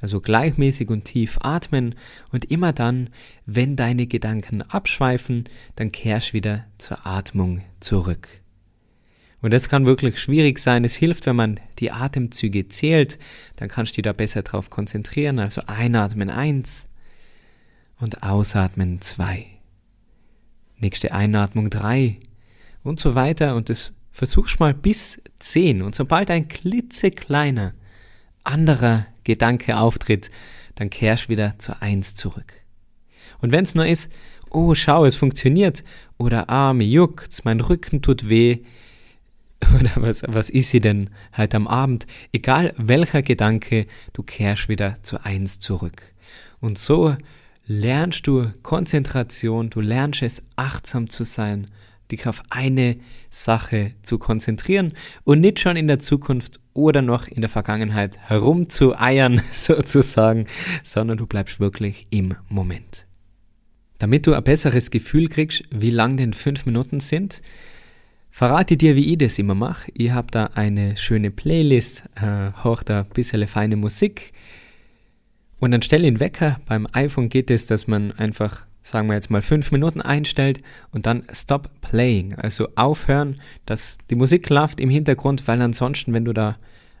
Also 0.00 0.20
gleichmäßig 0.20 0.88
und 0.88 1.04
tief 1.04 1.38
atmen 1.42 1.94
und 2.30 2.50
immer 2.50 2.72
dann, 2.72 3.10
wenn 3.44 3.76
deine 3.76 4.06
Gedanken 4.06 4.62
abschweifen, 4.62 5.44
dann 5.76 5.92
kehrst 5.92 6.32
wieder 6.32 6.64
zur 6.78 7.06
Atmung 7.06 7.62
zurück. 7.80 8.43
Und 9.44 9.52
das 9.52 9.68
kann 9.68 9.84
wirklich 9.84 10.18
schwierig 10.20 10.58
sein. 10.58 10.86
Es 10.86 10.94
hilft, 10.94 11.26
wenn 11.26 11.36
man 11.36 11.60
die 11.78 11.90
Atemzüge 11.90 12.66
zählt, 12.68 13.18
dann 13.56 13.68
kannst 13.68 13.92
du 13.92 13.96
dich 13.96 14.04
da 14.04 14.14
besser 14.14 14.40
drauf 14.40 14.70
konzentrieren. 14.70 15.38
Also 15.38 15.60
einatmen 15.66 16.30
eins 16.30 16.86
und 18.00 18.22
ausatmen 18.22 19.02
zwei. 19.02 19.44
Nächste 20.78 21.12
Einatmung 21.12 21.68
drei 21.68 22.16
und 22.84 22.98
so 22.98 23.14
weiter. 23.14 23.54
Und 23.54 23.68
das 23.68 23.92
versuchst 24.12 24.60
mal 24.60 24.72
bis 24.72 25.20
zehn. 25.40 25.82
Und 25.82 25.94
sobald 25.94 26.30
ein 26.30 26.48
klitzekleiner 26.48 27.74
anderer 28.44 29.08
Gedanke 29.24 29.76
auftritt, 29.76 30.30
dann 30.74 30.88
kehrst 30.88 31.28
wieder 31.28 31.54
zur 31.58 31.82
eins 31.82 32.14
zurück. 32.14 32.62
Und 33.42 33.52
wenn 33.52 33.64
es 33.64 33.74
nur 33.74 33.84
ist, 33.84 34.10
oh 34.48 34.74
schau, 34.74 35.04
es 35.04 35.16
funktioniert, 35.16 35.84
oder 36.16 36.48
ah, 36.48 36.72
mir 36.72 36.88
juckt, 36.88 37.44
mein 37.44 37.60
Rücken 37.60 38.00
tut 38.00 38.30
weh, 38.30 38.60
oder 39.80 39.92
was, 39.96 40.22
was 40.26 40.50
ist 40.50 40.70
sie 40.70 40.80
denn 40.80 41.10
heute 41.36 41.56
am 41.56 41.66
Abend? 41.66 42.06
Egal 42.32 42.74
welcher 42.76 43.22
Gedanke, 43.22 43.86
du 44.12 44.22
kehrst 44.22 44.68
wieder 44.68 44.98
zu 45.02 45.24
eins 45.24 45.58
zurück. 45.58 46.02
Und 46.60 46.78
so 46.78 47.16
lernst 47.66 48.26
du 48.26 48.50
Konzentration, 48.62 49.70
du 49.70 49.80
lernst 49.80 50.22
es 50.22 50.42
achtsam 50.56 51.08
zu 51.08 51.24
sein, 51.24 51.66
dich 52.10 52.26
auf 52.26 52.42
eine 52.50 52.96
Sache 53.30 53.92
zu 54.02 54.18
konzentrieren 54.18 54.92
und 55.24 55.40
nicht 55.40 55.60
schon 55.60 55.76
in 55.76 55.88
der 55.88 55.98
Zukunft 55.98 56.60
oder 56.74 57.02
noch 57.02 57.26
in 57.28 57.40
der 57.40 57.48
Vergangenheit 57.48 58.18
herumzueiern 58.18 59.40
sozusagen, 59.52 60.46
sondern 60.82 61.16
du 61.18 61.26
bleibst 61.26 61.60
wirklich 61.60 62.06
im 62.10 62.34
Moment. 62.48 63.06
Damit 63.98 64.26
du 64.26 64.34
ein 64.34 64.44
besseres 64.44 64.90
Gefühl 64.90 65.28
kriegst, 65.28 65.64
wie 65.70 65.90
lang 65.90 66.16
denn 66.16 66.34
fünf 66.34 66.66
Minuten 66.66 67.00
sind, 67.00 67.40
verrate 68.34 68.76
dir, 68.76 68.96
wie 68.96 69.12
ich 69.12 69.18
das 69.18 69.38
immer 69.38 69.54
mache. 69.54 69.92
Ich 69.94 70.10
habe 70.10 70.26
da 70.32 70.46
eine 70.54 70.96
schöne 70.96 71.30
Playlist, 71.30 72.02
äh, 72.16 72.50
da 72.84 73.00
ein 73.00 73.06
bisschen 73.14 73.46
feine 73.46 73.76
Musik 73.76 74.32
und 75.60 75.70
dann 75.70 75.82
stelle 75.82 76.02
den 76.02 76.18
Wecker. 76.18 76.58
Beim 76.66 76.88
iPhone 76.94 77.28
geht 77.28 77.48
es, 77.48 77.66
dass 77.66 77.86
man 77.86 78.10
einfach, 78.10 78.66
sagen 78.82 79.06
wir 79.06 79.14
jetzt 79.14 79.30
mal, 79.30 79.40
fünf 79.40 79.70
Minuten 79.70 80.00
einstellt 80.00 80.62
und 80.90 81.06
dann 81.06 81.22
Stop 81.32 81.70
Playing, 81.80 82.34
also 82.34 82.66
aufhören, 82.74 83.40
dass 83.66 83.98
die 84.10 84.16
Musik 84.16 84.50
läuft 84.50 84.80
im 84.80 84.90
Hintergrund, 84.90 85.46
weil 85.46 85.62
ansonsten, 85.62 86.12
wenn 86.12 86.24
du 86.24 86.32
da 86.32 86.56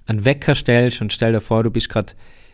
einen 0.06 0.24
Wecker 0.24 0.54
stellst 0.54 1.00
und 1.00 1.12
stell 1.12 1.32
dir 1.32 1.40
vor, 1.40 1.64
du 1.64 1.70
bist 1.72 1.88
gerade 1.88 2.12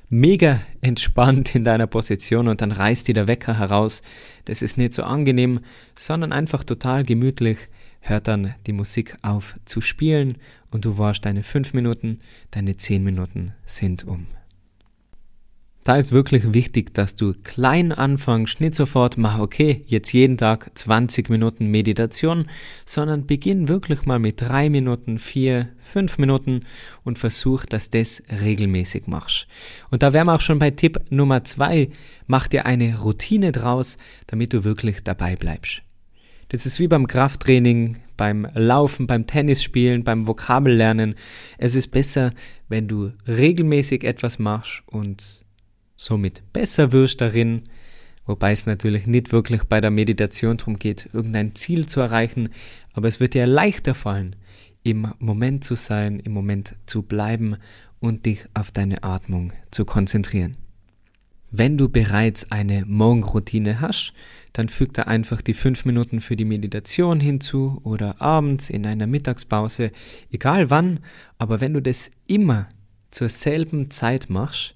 mega 0.08 0.62
entspannt 0.80 1.54
in 1.54 1.64
deiner 1.64 1.86
Position 1.86 2.48
und 2.48 2.62
dann 2.62 2.72
reißt 2.72 3.08
dir 3.08 3.14
der 3.14 3.28
Wecker 3.28 3.58
heraus. 3.58 4.00
Das 4.46 4.62
ist 4.62 4.78
nicht 4.78 4.94
so 4.94 5.02
angenehm, 5.02 5.60
sondern 5.98 6.32
einfach 6.32 6.64
total 6.64 7.04
gemütlich 7.04 7.58
hört 8.00 8.28
dann 8.28 8.54
die 8.66 8.72
Musik 8.72 9.16
auf 9.22 9.58
zu 9.64 9.80
spielen 9.80 10.38
und 10.70 10.84
du 10.84 10.98
warst 10.98 11.24
deine 11.24 11.42
fünf 11.42 11.72
Minuten, 11.74 12.18
deine 12.50 12.76
zehn 12.76 13.04
Minuten 13.04 13.52
sind 13.66 14.04
um. 14.04 14.26
Da 15.82 15.96
ist 15.96 16.12
wirklich 16.12 16.52
wichtig, 16.52 16.92
dass 16.92 17.14
du 17.16 17.32
klein 17.42 17.90
anfängst, 17.92 18.60
nicht 18.60 18.74
sofort 18.74 19.16
mach 19.16 19.38
okay, 19.38 19.82
jetzt 19.86 20.12
jeden 20.12 20.36
Tag 20.36 20.70
20 20.74 21.30
Minuten 21.30 21.68
Meditation, 21.70 22.50
sondern 22.84 23.26
beginn 23.26 23.66
wirklich 23.66 24.04
mal 24.04 24.18
mit 24.18 24.42
drei 24.42 24.68
Minuten, 24.68 25.18
vier, 25.18 25.70
fünf 25.78 26.18
Minuten 26.18 26.60
und 27.04 27.18
versuch, 27.18 27.64
dass 27.64 27.88
das 27.88 28.22
regelmäßig 28.30 29.06
machst. 29.06 29.46
Und 29.90 30.02
da 30.02 30.12
wären 30.12 30.26
wir 30.26 30.34
auch 30.34 30.42
schon 30.42 30.58
bei 30.58 30.70
Tipp 30.70 31.00
Nummer 31.08 31.44
zwei, 31.44 31.88
mach 32.26 32.46
dir 32.46 32.66
eine 32.66 33.00
Routine 33.00 33.50
draus, 33.50 33.96
damit 34.26 34.52
du 34.52 34.64
wirklich 34.64 35.02
dabei 35.02 35.34
bleibst. 35.34 35.82
Das 36.50 36.66
ist 36.66 36.80
wie 36.80 36.88
beim 36.88 37.06
Krafttraining, 37.06 37.98
beim 38.16 38.46
Laufen, 38.54 39.06
beim 39.06 39.24
Tennisspielen, 39.26 40.02
beim 40.02 40.26
Vokabellernen. 40.26 41.14
Es 41.58 41.76
ist 41.76 41.92
besser, 41.92 42.32
wenn 42.68 42.88
du 42.88 43.12
regelmäßig 43.28 44.02
etwas 44.02 44.40
machst 44.40 44.82
und 44.86 45.44
somit 45.94 46.42
besser 46.52 46.90
wirst 46.90 47.20
darin, 47.20 47.62
wobei 48.26 48.50
es 48.50 48.66
natürlich 48.66 49.06
nicht 49.06 49.30
wirklich 49.30 49.62
bei 49.62 49.80
der 49.80 49.92
Meditation 49.92 50.56
darum 50.56 50.76
geht, 50.76 51.08
irgendein 51.12 51.54
Ziel 51.54 51.86
zu 51.86 52.00
erreichen, 52.00 52.48
aber 52.94 53.06
es 53.06 53.20
wird 53.20 53.34
dir 53.34 53.46
leichter 53.46 53.94
fallen, 53.94 54.34
im 54.82 55.14
Moment 55.20 55.62
zu 55.62 55.76
sein, 55.76 56.18
im 56.18 56.32
Moment 56.32 56.74
zu 56.84 57.02
bleiben 57.02 57.58
und 58.00 58.26
dich 58.26 58.44
auf 58.54 58.72
deine 58.72 59.04
Atmung 59.04 59.52
zu 59.70 59.84
konzentrieren. 59.84 60.56
Wenn 61.52 61.76
du 61.76 61.88
bereits 61.88 62.50
eine 62.52 62.84
Morgenroutine 62.86 63.80
hast, 63.80 64.12
dann 64.52 64.68
fügt 64.68 64.98
er 64.98 65.08
einfach 65.08 65.40
die 65.40 65.54
fünf 65.54 65.84
Minuten 65.84 66.20
für 66.20 66.36
die 66.36 66.44
Meditation 66.44 67.18
hinzu 67.18 67.80
oder 67.82 68.20
abends 68.22 68.70
in 68.70 68.86
einer 68.86 69.08
Mittagspause, 69.08 69.90
egal 70.30 70.70
wann, 70.70 71.00
aber 71.38 71.60
wenn 71.60 71.74
du 71.74 71.82
das 71.82 72.10
immer 72.26 72.68
zur 73.10 73.28
selben 73.28 73.90
Zeit 73.90 74.30
machst, 74.30 74.74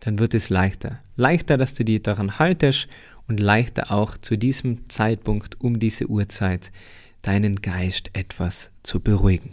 dann 0.00 0.18
wird 0.18 0.34
es 0.34 0.50
leichter. 0.50 0.98
Leichter, 1.14 1.56
dass 1.56 1.74
du 1.74 1.84
dich 1.84 2.02
daran 2.02 2.40
haltest 2.40 2.88
und 3.28 3.38
leichter 3.38 3.92
auch 3.92 4.18
zu 4.18 4.36
diesem 4.36 4.88
Zeitpunkt 4.88 5.60
um 5.60 5.78
diese 5.78 6.08
Uhrzeit 6.08 6.72
deinen 7.22 7.62
Geist 7.62 8.10
etwas 8.12 8.72
zu 8.82 8.98
beruhigen. 8.98 9.50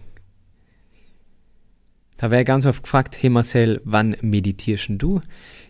Da 2.20 2.30
wäre 2.32 2.44
ganz 2.44 2.66
oft 2.66 2.84
gefragt, 2.84 3.18
hey 3.22 3.30
Marcel, 3.30 3.80
wann 3.86 4.18
meditierst 4.22 4.90
du? 4.90 5.22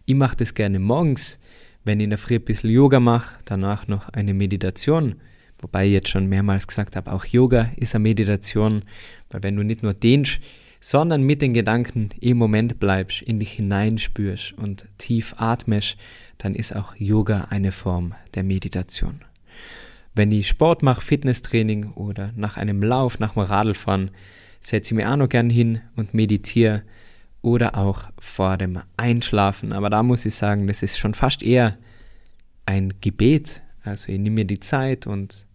Ich 0.08 0.16
mache 0.16 0.36
das 0.36 0.56
gerne 0.56 0.80
morgens, 0.80 1.38
wenn 1.84 2.00
ich 2.00 2.06
in 2.06 2.10
der 2.10 2.18
Früh 2.18 2.38
ein 2.38 2.44
bisschen 2.44 2.72
Yoga 2.72 3.00
mache, 3.00 3.36
danach 3.46 3.88
noch 3.88 4.10
eine 4.10 4.34
Meditation. 4.34 5.18
Wobei 5.60 5.86
ich 5.86 5.94
jetzt 5.94 6.10
schon 6.10 6.26
mehrmals 6.26 6.66
gesagt 6.66 6.96
habe, 6.96 7.14
auch 7.14 7.24
Yoga 7.24 7.70
ist 7.76 7.94
eine 7.94 8.02
Meditation, 8.02 8.82
weil 9.30 9.44
wenn 9.44 9.58
du 9.58 9.64
nicht 9.64 9.84
nur 9.84 9.94
dehnst, 9.94 10.40
sondern 10.82 11.22
mit 11.22 11.44
den 11.44 11.54
Gedanken 11.54 12.10
im 12.20 12.38
Moment 12.38 12.80
bleibst, 12.80 13.22
in 13.22 13.40
dich 13.40 13.52
hineinspürst 13.52 14.54
und 14.54 14.86
tief 14.98 15.36
atmest, 15.38 15.98
dann 16.40 16.56
ist 16.56 16.76
auch 16.76 16.96
Yoga 16.96 17.50
eine 17.52 17.72
Form 17.72 18.16
der 18.34 18.44
Meditation. 18.44 19.22
Wenn 20.16 20.32
ich 20.32 20.48
Sport 20.48 20.82
mache, 20.82 21.02
Fitnesstraining 21.02 21.92
oder 21.92 22.34
nach 22.36 22.58
einem 22.58 22.82
Lauf, 22.82 23.20
nach 23.20 23.34
dem 23.34 23.44
Radlfahren, 23.44 24.10
setze 24.62 24.94
ich 24.94 24.98
mich 24.98 25.06
auch 25.06 25.16
noch 25.16 25.30
gern 25.30 25.50
hin 25.50 25.82
und 25.96 26.14
meditiere 26.14 26.84
oder 27.42 27.78
auch 27.78 28.04
vor 28.20 28.58
dem 28.58 28.80
Einschlafen. 28.98 29.72
Aber 29.72 29.90
da 29.90 30.04
muss 30.04 30.26
ich 30.26 30.36
sagen, 30.36 30.68
das 30.68 30.84
ist 30.84 30.98
schon 30.98 31.14
fast 31.14 31.44
eher 31.44 31.78
ein 32.66 32.94
Gebet. 33.02 33.62
Also 33.84 34.12
ich 34.12 34.20
nehme 34.20 34.36
mir 34.36 34.46
die 34.46 34.60
Zeit 34.60 35.08
und 35.08 35.46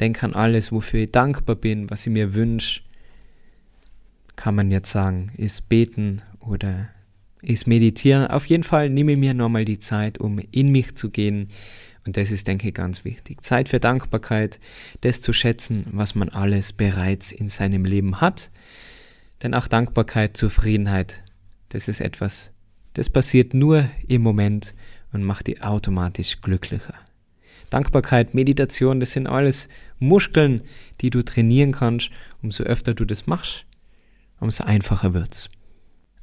denke 0.00 0.24
an 0.24 0.34
alles, 0.34 0.72
wofür 0.72 1.02
ich 1.02 1.12
dankbar 1.12 1.56
bin, 1.56 1.90
was 1.90 2.06
ich 2.06 2.12
mir 2.12 2.34
wünsche. 2.34 2.80
Kann 4.36 4.54
man 4.54 4.70
jetzt 4.70 4.90
sagen, 4.90 5.30
ist 5.36 5.68
beten 5.68 6.22
oder 6.40 6.88
ist 7.44 7.66
meditieren. 7.66 8.26
Auf 8.26 8.46
jeden 8.46 8.64
Fall 8.64 8.90
nehme 8.90 9.12
ich 9.12 9.18
mir 9.18 9.34
nochmal 9.34 9.64
die 9.64 9.78
Zeit, 9.78 10.18
um 10.18 10.40
in 10.50 10.70
mich 10.70 10.96
zu 10.96 11.10
gehen. 11.10 11.48
Und 12.06 12.16
das 12.16 12.30
ist, 12.30 12.46
denke 12.46 12.68
ich, 12.68 12.74
ganz 12.74 13.04
wichtig. 13.04 13.42
Zeit 13.42 13.68
für 13.68 13.80
Dankbarkeit, 13.80 14.60
das 15.00 15.20
zu 15.20 15.32
schätzen, 15.32 15.86
was 15.92 16.14
man 16.14 16.28
alles 16.28 16.72
bereits 16.72 17.32
in 17.32 17.48
seinem 17.48 17.84
Leben 17.84 18.20
hat. 18.20 18.50
Denn 19.42 19.54
auch 19.54 19.68
Dankbarkeit, 19.68 20.36
Zufriedenheit, 20.36 21.22
das 21.70 21.88
ist 21.88 22.00
etwas, 22.00 22.50
das 22.94 23.10
passiert 23.10 23.54
nur 23.54 23.88
im 24.06 24.22
Moment 24.22 24.74
und 25.12 25.22
macht 25.22 25.46
die 25.46 25.60
automatisch 25.62 26.40
glücklicher. 26.40 26.94
Dankbarkeit, 27.70 28.34
Meditation, 28.34 29.00
das 29.00 29.12
sind 29.12 29.26
alles 29.26 29.68
Muskeln, 29.98 30.62
die 31.00 31.10
du 31.10 31.22
trainieren 31.22 31.72
kannst. 31.72 32.10
Umso 32.42 32.62
öfter 32.64 32.94
du 32.94 33.04
das 33.04 33.26
machst, 33.26 33.64
umso 34.38 34.64
einfacher 34.64 35.14
wird's. 35.14 35.48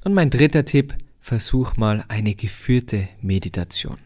Und 0.06 0.14
mein 0.14 0.30
dritter 0.30 0.64
Tipp, 0.64 0.96
versuch 1.22 1.78
mal 1.78 2.04
eine 2.08 2.36
geführte 2.36 3.08
Meditation. 3.22 3.98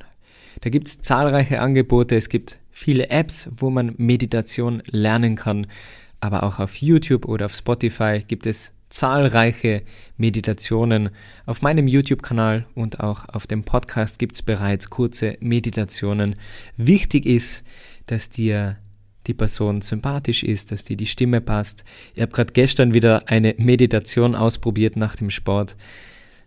Da 0.61 0.69
gibt's 0.69 1.01
zahlreiche 1.01 1.61
Angebote, 1.61 2.15
es 2.15 2.29
gibt 2.29 2.59
viele 2.71 3.09
Apps, 3.09 3.49
wo 3.55 3.69
man 3.69 3.95
Meditation 3.97 4.83
lernen 4.85 5.35
kann, 5.35 5.67
aber 6.19 6.43
auch 6.43 6.59
auf 6.59 6.75
YouTube 6.75 7.25
oder 7.25 7.45
auf 7.45 7.55
Spotify 7.55 8.23
gibt 8.27 8.45
es 8.45 8.71
zahlreiche 8.89 9.83
Meditationen. 10.17 11.09
Auf 11.45 11.61
meinem 11.61 11.87
YouTube-Kanal 11.87 12.65
und 12.75 12.99
auch 12.99 13.27
auf 13.29 13.47
dem 13.47 13.63
Podcast 13.63 14.19
gibt 14.19 14.35
es 14.35 14.41
bereits 14.41 14.89
kurze 14.89 15.37
Meditationen. 15.39 16.35
Wichtig 16.77 17.25
ist, 17.25 17.65
dass 18.05 18.29
dir 18.29 18.77
die 19.27 19.33
Person 19.33 19.81
sympathisch 19.81 20.43
ist, 20.43 20.71
dass 20.71 20.83
dir 20.83 20.97
die 20.97 21.07
Stimme 21.07 21.41
passt. 21.41 21.83
Ich 22.13 22.21
habe 22.21 22.31
gerade 22.31 22.53
gestern 22.53 22.93
wieder 22.93 23.27
eine 23.27 23.55
Meditation 23.57 24.35
ausprobiert 24.35 24.95
nach 24.95 25.15
dem 25.15 25.29
Sport 25.29 25.75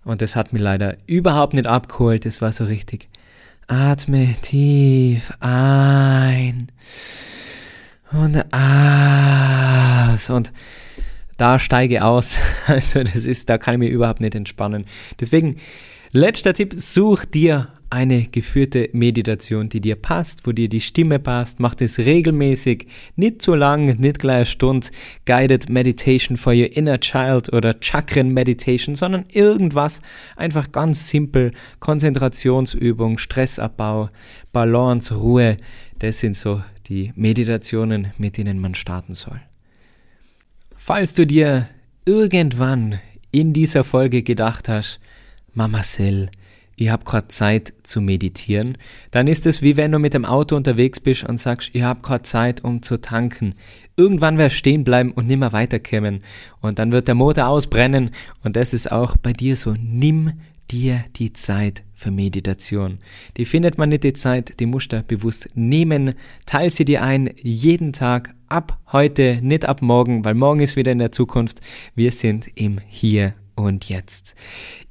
und 0.09 0.23
das 0.23 0.37
hat 0.37 0.55
mir 0.55 0.59
leider 0.59 0.97
überhaupt 1.07 1.53
nicht 1.53 1.67
abgeholt. 1.67 2.25
Das 2.25 2.41
war 2.41 2.51
so 2.51 2.65
richtig. 2.65 3.09
Atme 3.67 4.35
tief 4.41 5.31
ein 5.41 6.69
und 8.11 8.43
aus 8.51 10.31
und 10.31 10.51
da 11.37 11.59
steige 11.59 12.05
aus. 12.05 12.39
Also 12.67 13.03
das 13.03 13.27
ist, 13.27 13.51
da 13.51 13.59
kann 13.59 13.75
ich 13.75 13.81
mir 13.81 13.91
überhaupt 13.91 14.23
nicht 14.23 14.35
entspannen. 14.35 14.87
Deswegen, 15.21 15.57
letzter 16.13 16.55
Tipp, 16.55 16.73
such 16.75 17.27
dir 17.27 17.69
eine 17.91 18.25
geführte 18.25 18.91
Meditation, 18.93 19.69
die 19.69 19.81
dir 19.81 19.97
passt, 19.97 20.47
wo 20.47 20.53
dir 20.53 20.69
die 20.69 20.81
Stimme 20.81 21.19
passt. 21.19 21.59
Mach 21.59 21.75
das 21.75 21.99
regelmäßig, 21.99 22.87
nicht 23.17 23.41
zu 23.41 23.55
lang, 23.55 23.99
nicht 23.99 24.19
gleich 24.19 24.37
eine 24.37 24.47
Stunde. 24.47 24.89
Guided 25.25 25.71
Meditation 25.71 26.37
for 26.37 26.53
your 26.53 26.77
inner 26.77 27.01
child 27.01 27.53
oder 27.53 27.77
Chakren 27.81 28.35
Meditation, 28.35 28.95
sondern 28.95 29.25
irgendwas 29.31 30.03
einfach 30.37 30.71
ganz 30.71 31.09
simpel. 31.09 31.53
Konzentrationsübung, 31.81 33.19
Stressabbau, 33.19 34.11
Balance, 34.53 35.15
Ruhe. 35.15 35.57
Das 35.99 36.21
sind 36.21 36.37
so 36.37 36.63
die 36.89 37.13
Meditationen, 37.17 38.09
mit 38.19 38.37
denen 38.37 38.59
man 38.59 38.75
starten 38.75 39.15
soll. 39.15 39.41
Falls 40.77 41.15
du 41.15 41.27
dir 41.27 41.69
irgendwann 42.05 43.01
in 43.31 43.53
dieser 43.53 43.85
Folge 43.85 44.23
gedacht 44.23 44.69
hast, 44.69 45.01
Mama 45.53 45.83
Sell, 45.83 46.31
ich 46.79 46.91
habe 46.91 47.05
gerade 47.05 47.29
Zeit 47.29 47.75
zu 47.83 48.01
meditieren, 48.01 48.79
dann 49.11 49.27
ist 49.27 49.47
es 49.47 49.63
wie 49.63 49.77
wenn 49.77 49.93
du 49.93 49.99
mit 49.99 50.15
dem 50.15 50.25
Auto 50.25 50.55
unterwegs 50.55 51.01
bist 51.01 51.25
und 51.25 51.39
sagst, 51.39 51.71
ich 51.73 51.83
habe 51.83 52.03
gerade 52.03 52.23
Zeit, 52.23 52.63
um 52.63 52.83
zu 52.83 53.01
tanken. 53.01 53.55
Irgendwann 53.97 54.39
wirst 54.39 54.57
stehen 54.57 54.85
bleiben 54.85 55.11
und 55.13 55.27
nimmer 55.27 55.53
weiterkommen. 55.53 56.23
Und 56.61 56.79
dann 56.79 56.93
wird 56.93 57.09
der 57.09 57.17
Motor 57.17 57.49
ausbrennen. 57.49 58.11
Und 58.45 58.55
das 58.55 58.73
ist 58.73 58.93
auch 58.93 59.17
bei 59.17 59.33
dir 59.33 59.57
so. 59.57 59.75
Nimm 59.81 60.33
dir 60.71 61.05
die 61.17 61.33
Zeit 61.33 61.83
für 61.95 62.13
Meditation. 62.13 62.99
Die 63.37 63.45
findet 63.45 63.77
man 63.77 63.89
nicht 63.89 64.05
die 64.05 64.13
Zeit, 64.13 64.61
die 64.61 64.67
musst 64.67 64.93
du 64.93 65.03
bewusst 65.03 65.49
nehmen. 65.55 66.15
Teil 66.47 66.71
sie 66.71 66.85
dir 66.85 67.03
ein, 67.03 67.31
jeden 67.43 67.93
Tag, 67.93 68.35
ab 68.47 68.79
heute, 68.93 69.41
nicht 69.43 69.67
ab 69.67 69.83
morgen, 69.83 70.25
weil 70.25 70.35
morgen 70.35 70.61
ist 70.61 70.77
wieder 70.77 70.93
in 70.93 71.01
der 71.01 71.13
Zukunft. 71.13 71.61
Wir 71.97 72.13
sind 72.13 72.47
im 72.55 72.79
Hier 72.87 73.35
und 73.59 73.89
jetzt. 73.89 74.35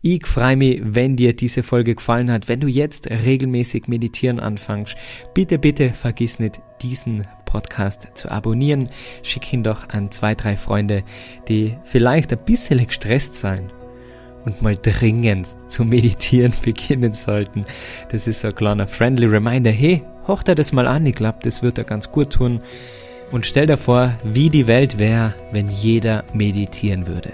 Ich 0.02 0.26
freue 0.26 0.58
mich, 0.58 0.82
wenn 0.84 1.16
dir 1.16 1.36
diese 1.36 1.64
Folge 1.64 1.96
gefallen 1.96 2.32
hat, 2.32 2.48
wenn 2.48 2.60
du 2.60 2.68
jetzt 2.68 3.10
regelmäßig 3.10 3.88
meditieren 3.88 4.40
anfängst. 4.40 4.96
Bitte, 5.34 5.58
bitte 5.58 5.94
vergiss 5.94 6.40
nicht, 6.40 6.60
diesen 6.82 7.26
Podcast 7.46 8.08
zu 8.14 8.30
abonnieren. 8.30 8.90
Schick 9.24 9.52
ihn 9.54 9.64
doch 9.64 9.90
an 9.90 10.12
zwei, 10.12 10.36
drei 10.36 10.58
Freunde, 10.58 11.04
die 11.48 11.76
vielleicht 11.84 12.32
ein 12.34 12.46
bisschen 12.46 12.86
gestresst 12.86 13.36
sein 13.36 13.72
und 14.46 14.62
mal 14.62 14.78
dringend 14.78 15.48
zu 15.68 15.84
meditieren 15.84 16.54
beginnen 16.64 17.14
sollten. 17.14 17.66
Das 18.10 18.28
ist 18.28 18.42
so 18.42 18.50
ein 18.50 18.56
kleiner 18.56 18.88
friendly 18.88 19.28
Reminder. 19.28 19.72
Hey, 19.72 20.04
hoch 20.28 20.44
dir 20.44 20.56
das 20.56 20.74
mal 20.74 20.88
an. 20.88 21.06
Ich 21.06 21.16
glaube, 21.16 21.40
das 21.42 21.64
wird 21.64 21.78
dir 21.78 21.84
ganz 21.86 22.12
gut 22.12 22.34
tun. 22.34 22.62
Und 23.32 23.46
stell 23.46 23.66
dir 23.66 23.78
vor, 23.78 24.14
wie 24.24 24.50
die 24.50 24.68
Welt 24.68 25.00
wäre, 25.00 25.34
wenn 25.52 25.70
jeder 25.70 26.24
meditieren 26.34 27.08
würde. 27.08 27.32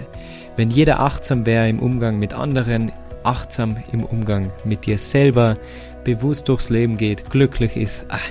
Wenn 0.56 0.70
jeder 0.70 1.00
achtsam 1.00 1.46
wäre 1.46 1.68
im 1.68 1.80
Umgang 1.80 2.18
mit 2.18 2.32
anderen, 2.32 2.92
achtsam 3.24 3.76
im 3.92 4.04
Umgang 4.04 4.52
mit 4.64 4.86
dir 4.86 4.98
selber, 4.98 5.56
bewusst 6.04 6.48
durchs 6.48 6.68
Leben 6.68 6.96
geht, 6.96 7.28
glücklich 7.30 7.76
ist. 7.76 8.06
Ach, 8.08 8.24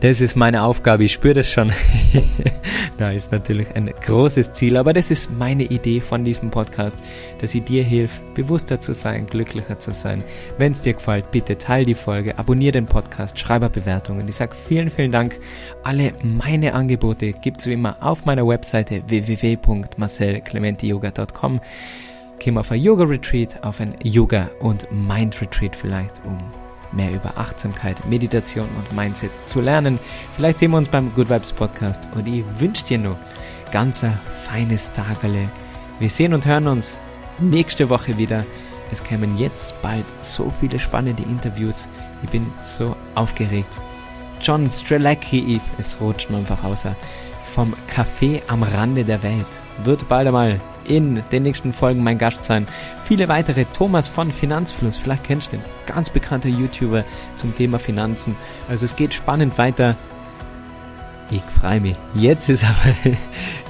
das 0.00 0.20
ist 0.20 0.34
meine 0.34 0.62
Aufgabe, 0.62 1.04
ich 1.04 1.12
spüre 1.12 1.34
das 1.34 1.48
schon. 1.50 1.72
da 2.98 3.10
ist 3.10 3.30
natürlich 3.32 3.74
ein 3.74 3.92
großes 4.06 4.52
Ziel, 4.52 4.76
aber 4.76 4.94
das 4.94 5.10
ist 5.10 5.30
meine 5.30 5.64
Idee 5.64 6.00
von 6.00 6.24
diesem 6.24 6.50
Podcast, 6.50 6.98
dass 7.38 7.54
ich 7.54 7.64
dir 7.64 7.84
hilft, 7.84 8.34
bewusster 8.34 8.80
zu 8.80 8.94
sein, 8.94 9.26
glücklicher 9.26 9.78
zu 9.78 9.92
sein. 9.92 10.24
Wenn 10.58 10.72
es 10.72 10.80
dir 10.80 10.94
gefällt, 10.94 11.30
bitte 11.30 11.58
teile 11.58 11.84
die 11.84 11.94
Folge, 11.94 12.38
abonniere 12.38 12.72
den 12.72 12.86
Podcast, 12.86 13.38
schreibe 13.38 13.68
Bewertungen. 13.68 14.26
Ich 14.26 14.36
sage 14.36 14.54
vielen, 14.54 14.88
vielen 14.90 15.12
Dank. 15.12 15.38
Alle 15.82 16.14
meine 16.22 16.72
Angebote 16.74 17.34
gibt 17.34 17.60
es 17.60 17.66
wie 17.66 17.74
immer 17.74 17.98
auf 18.00 18.24
meiner 18.24 18.46
Webseite 18.46 19.02
www.marcelclementiyoga.com. 19.06 21.60
Mal 22.46 22.60
auf 22.60 22.72
ein 22.72 22.80
Yoga 22.80 23.04
Retreat, 23.04 23.62
auf 23.62 23.80
ein 23.80 23.94
Yoga 24.02 24.50
und 24.60 24.90
Mind 24.90 25.42
Retreat 25.42 25.76
vielleicht, 25.76 26.22
um 26.24 26.38
mehr 26.92 27.12
über 27.12 27.36
Achtsamkeit, 27.36 28.04
Meditation 28.06 28.68
und 28.76 28.96
Mindset 28.96 29.30
zu 29.46 29.60
lernen. 29.60 29.98
Vielleicht 30.34 30.58
sehen 30.58 30.70
wir 30.72 30.78
uns 30.78 30.88
beim 30.88 31.14
Good 31.14 31.30
Vibes 31.30 31.52
Podcast 31.52 32.08
und 32.14 32.26
ich 32.26 32.44
wünsche 32.58 32.84
dir 32.84 32.98
nur 32.98 33.16
ganz 33.72 34.02
ein 34.04 34.18
feines 34.44 34.90
Tagele. 34.92 35.48
Wir 35.98 36.10
sehen 36.10 36.34
und 36.34 36.46
hören 36.46 36.66
uns 36.66 36.96
nächste 37.38 37.88
Woche 37.88 38.18
wieder. 38.18 38.44
Es 38.92 39.04
kämen 39.04 39.38
jetzt 39.38 39.80
bald 39.82 40.04
so 40.20 40.52
viele 40.60 40.78
spannende 40.78 41.22
Interviews. 41.22 41.86
Ich 42.22 42.30
bin 42.30 42.46
so 42.62 42.96
aufgeregt. 43.14 43.72
John 44.42 44.70
Strelacki, 44.70 45.60
es 45.78 46.00
rutscht 46.00 46.30
mir 46.30 46.38
einfach 46.38 46.64
außer, 46.64 46.96
vom 47.44 47.74
Café 47.94 48.42
am 48.48 48.62
Rande 48.62 49.04
der 49.04 49.22
Welt, 49.22 49.46
wird 49.84 50.08
bald 50.08 50.26
einmal 50.26 50.60
in 50.84 51.22
den 51.30 51.42
nächsten 51.42 51.72
Folgen 51.72 52.02
mein 52.02 52.18
Gast 52.18 52.42
sein. 52.42 52.66
Viele 53.02 53.28
weitere. 53.28 53.64
Thomas 53.66 54.08
von 54.08 54.32
Finanzfluss, 54.32 54.96
vielleicht 54.96 55.24
kennst 55.24 55.52
du 55.52 55.58
den. 55.58 55.64
Ganz 55.86 56.10
bekannter 56.10 56.48
YouTuber 56.48 57.04
zum 57.34 57.54
Thema 57.54 57.78
Finanzen. 57.78 58.36
Also 58.68 58.84
es 58.84 58.96
geht 58.96 59.14
spannend 59.14 59.56
weiter. 59.58 59.96
Ich 61.30 61.42
freue 61.60 61.80
mich. 61.80 61.96
Jetzt 62.14 62.48
ist 62.48 62.64
aber, 62.64 62.94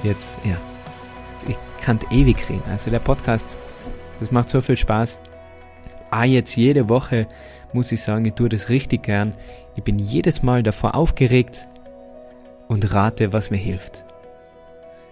jetzt, 0.03 0.39
ja, 0.43 0.55
ich 1.47 1.57
kann 1.83 1.99
ewig 2.09 2.37
reden. 2.49 2.63
Also 2.69 2.89
der 2.89 2.99
Podcast, 2.99 3.55
das 4.19 4.31
macht 4.31 4.49
so 4.49 4.61
viel 4.61 4.77
Spaß. 4.77 5.19
Ah, 6.09 6.25
jetzt 6.25 6.55
jede 6.55 6.89
Woche 6.89 7.27
muss 7.73 7.91
ich 7.91 8.01
sagen, 8.01 8.25
ich 8.25 8.33
tue 8.33 8.49
das 8.49 8.69
richtig 8.69 9.03
gern. 9.03 9.33
Ich 9.75 9.83
bin 9.83 9.99
jedes 9.99 10.43
Mal 10.43 10.63
davor 10.63 10.95
aufgeregt 10.95 11.67
und 12.67 12.93
rate, 12.93 13.31
was 13.31 13.49
mir 13.49 13.57
hilft. 13.57 14.03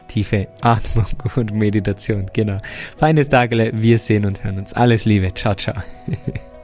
Tiefe 0.09 0.47
Atmung 0.61 1.05
und 1.35 1.53
Meditation. 1.53 2.29
Genau. 2.33 2.57
Feines 2.97 3.29
Tagele, 3.29 3.71
wir 3.73 3.97
sehen 3.97 4.25
und 4.25 4.43
hören 4.43 4.59
uns. 4.59 4.73
Alles 4.73 5.05
Liebe. 5.05 5.33
Ciao, 5.33 5.55
ciao. 5.55 5.81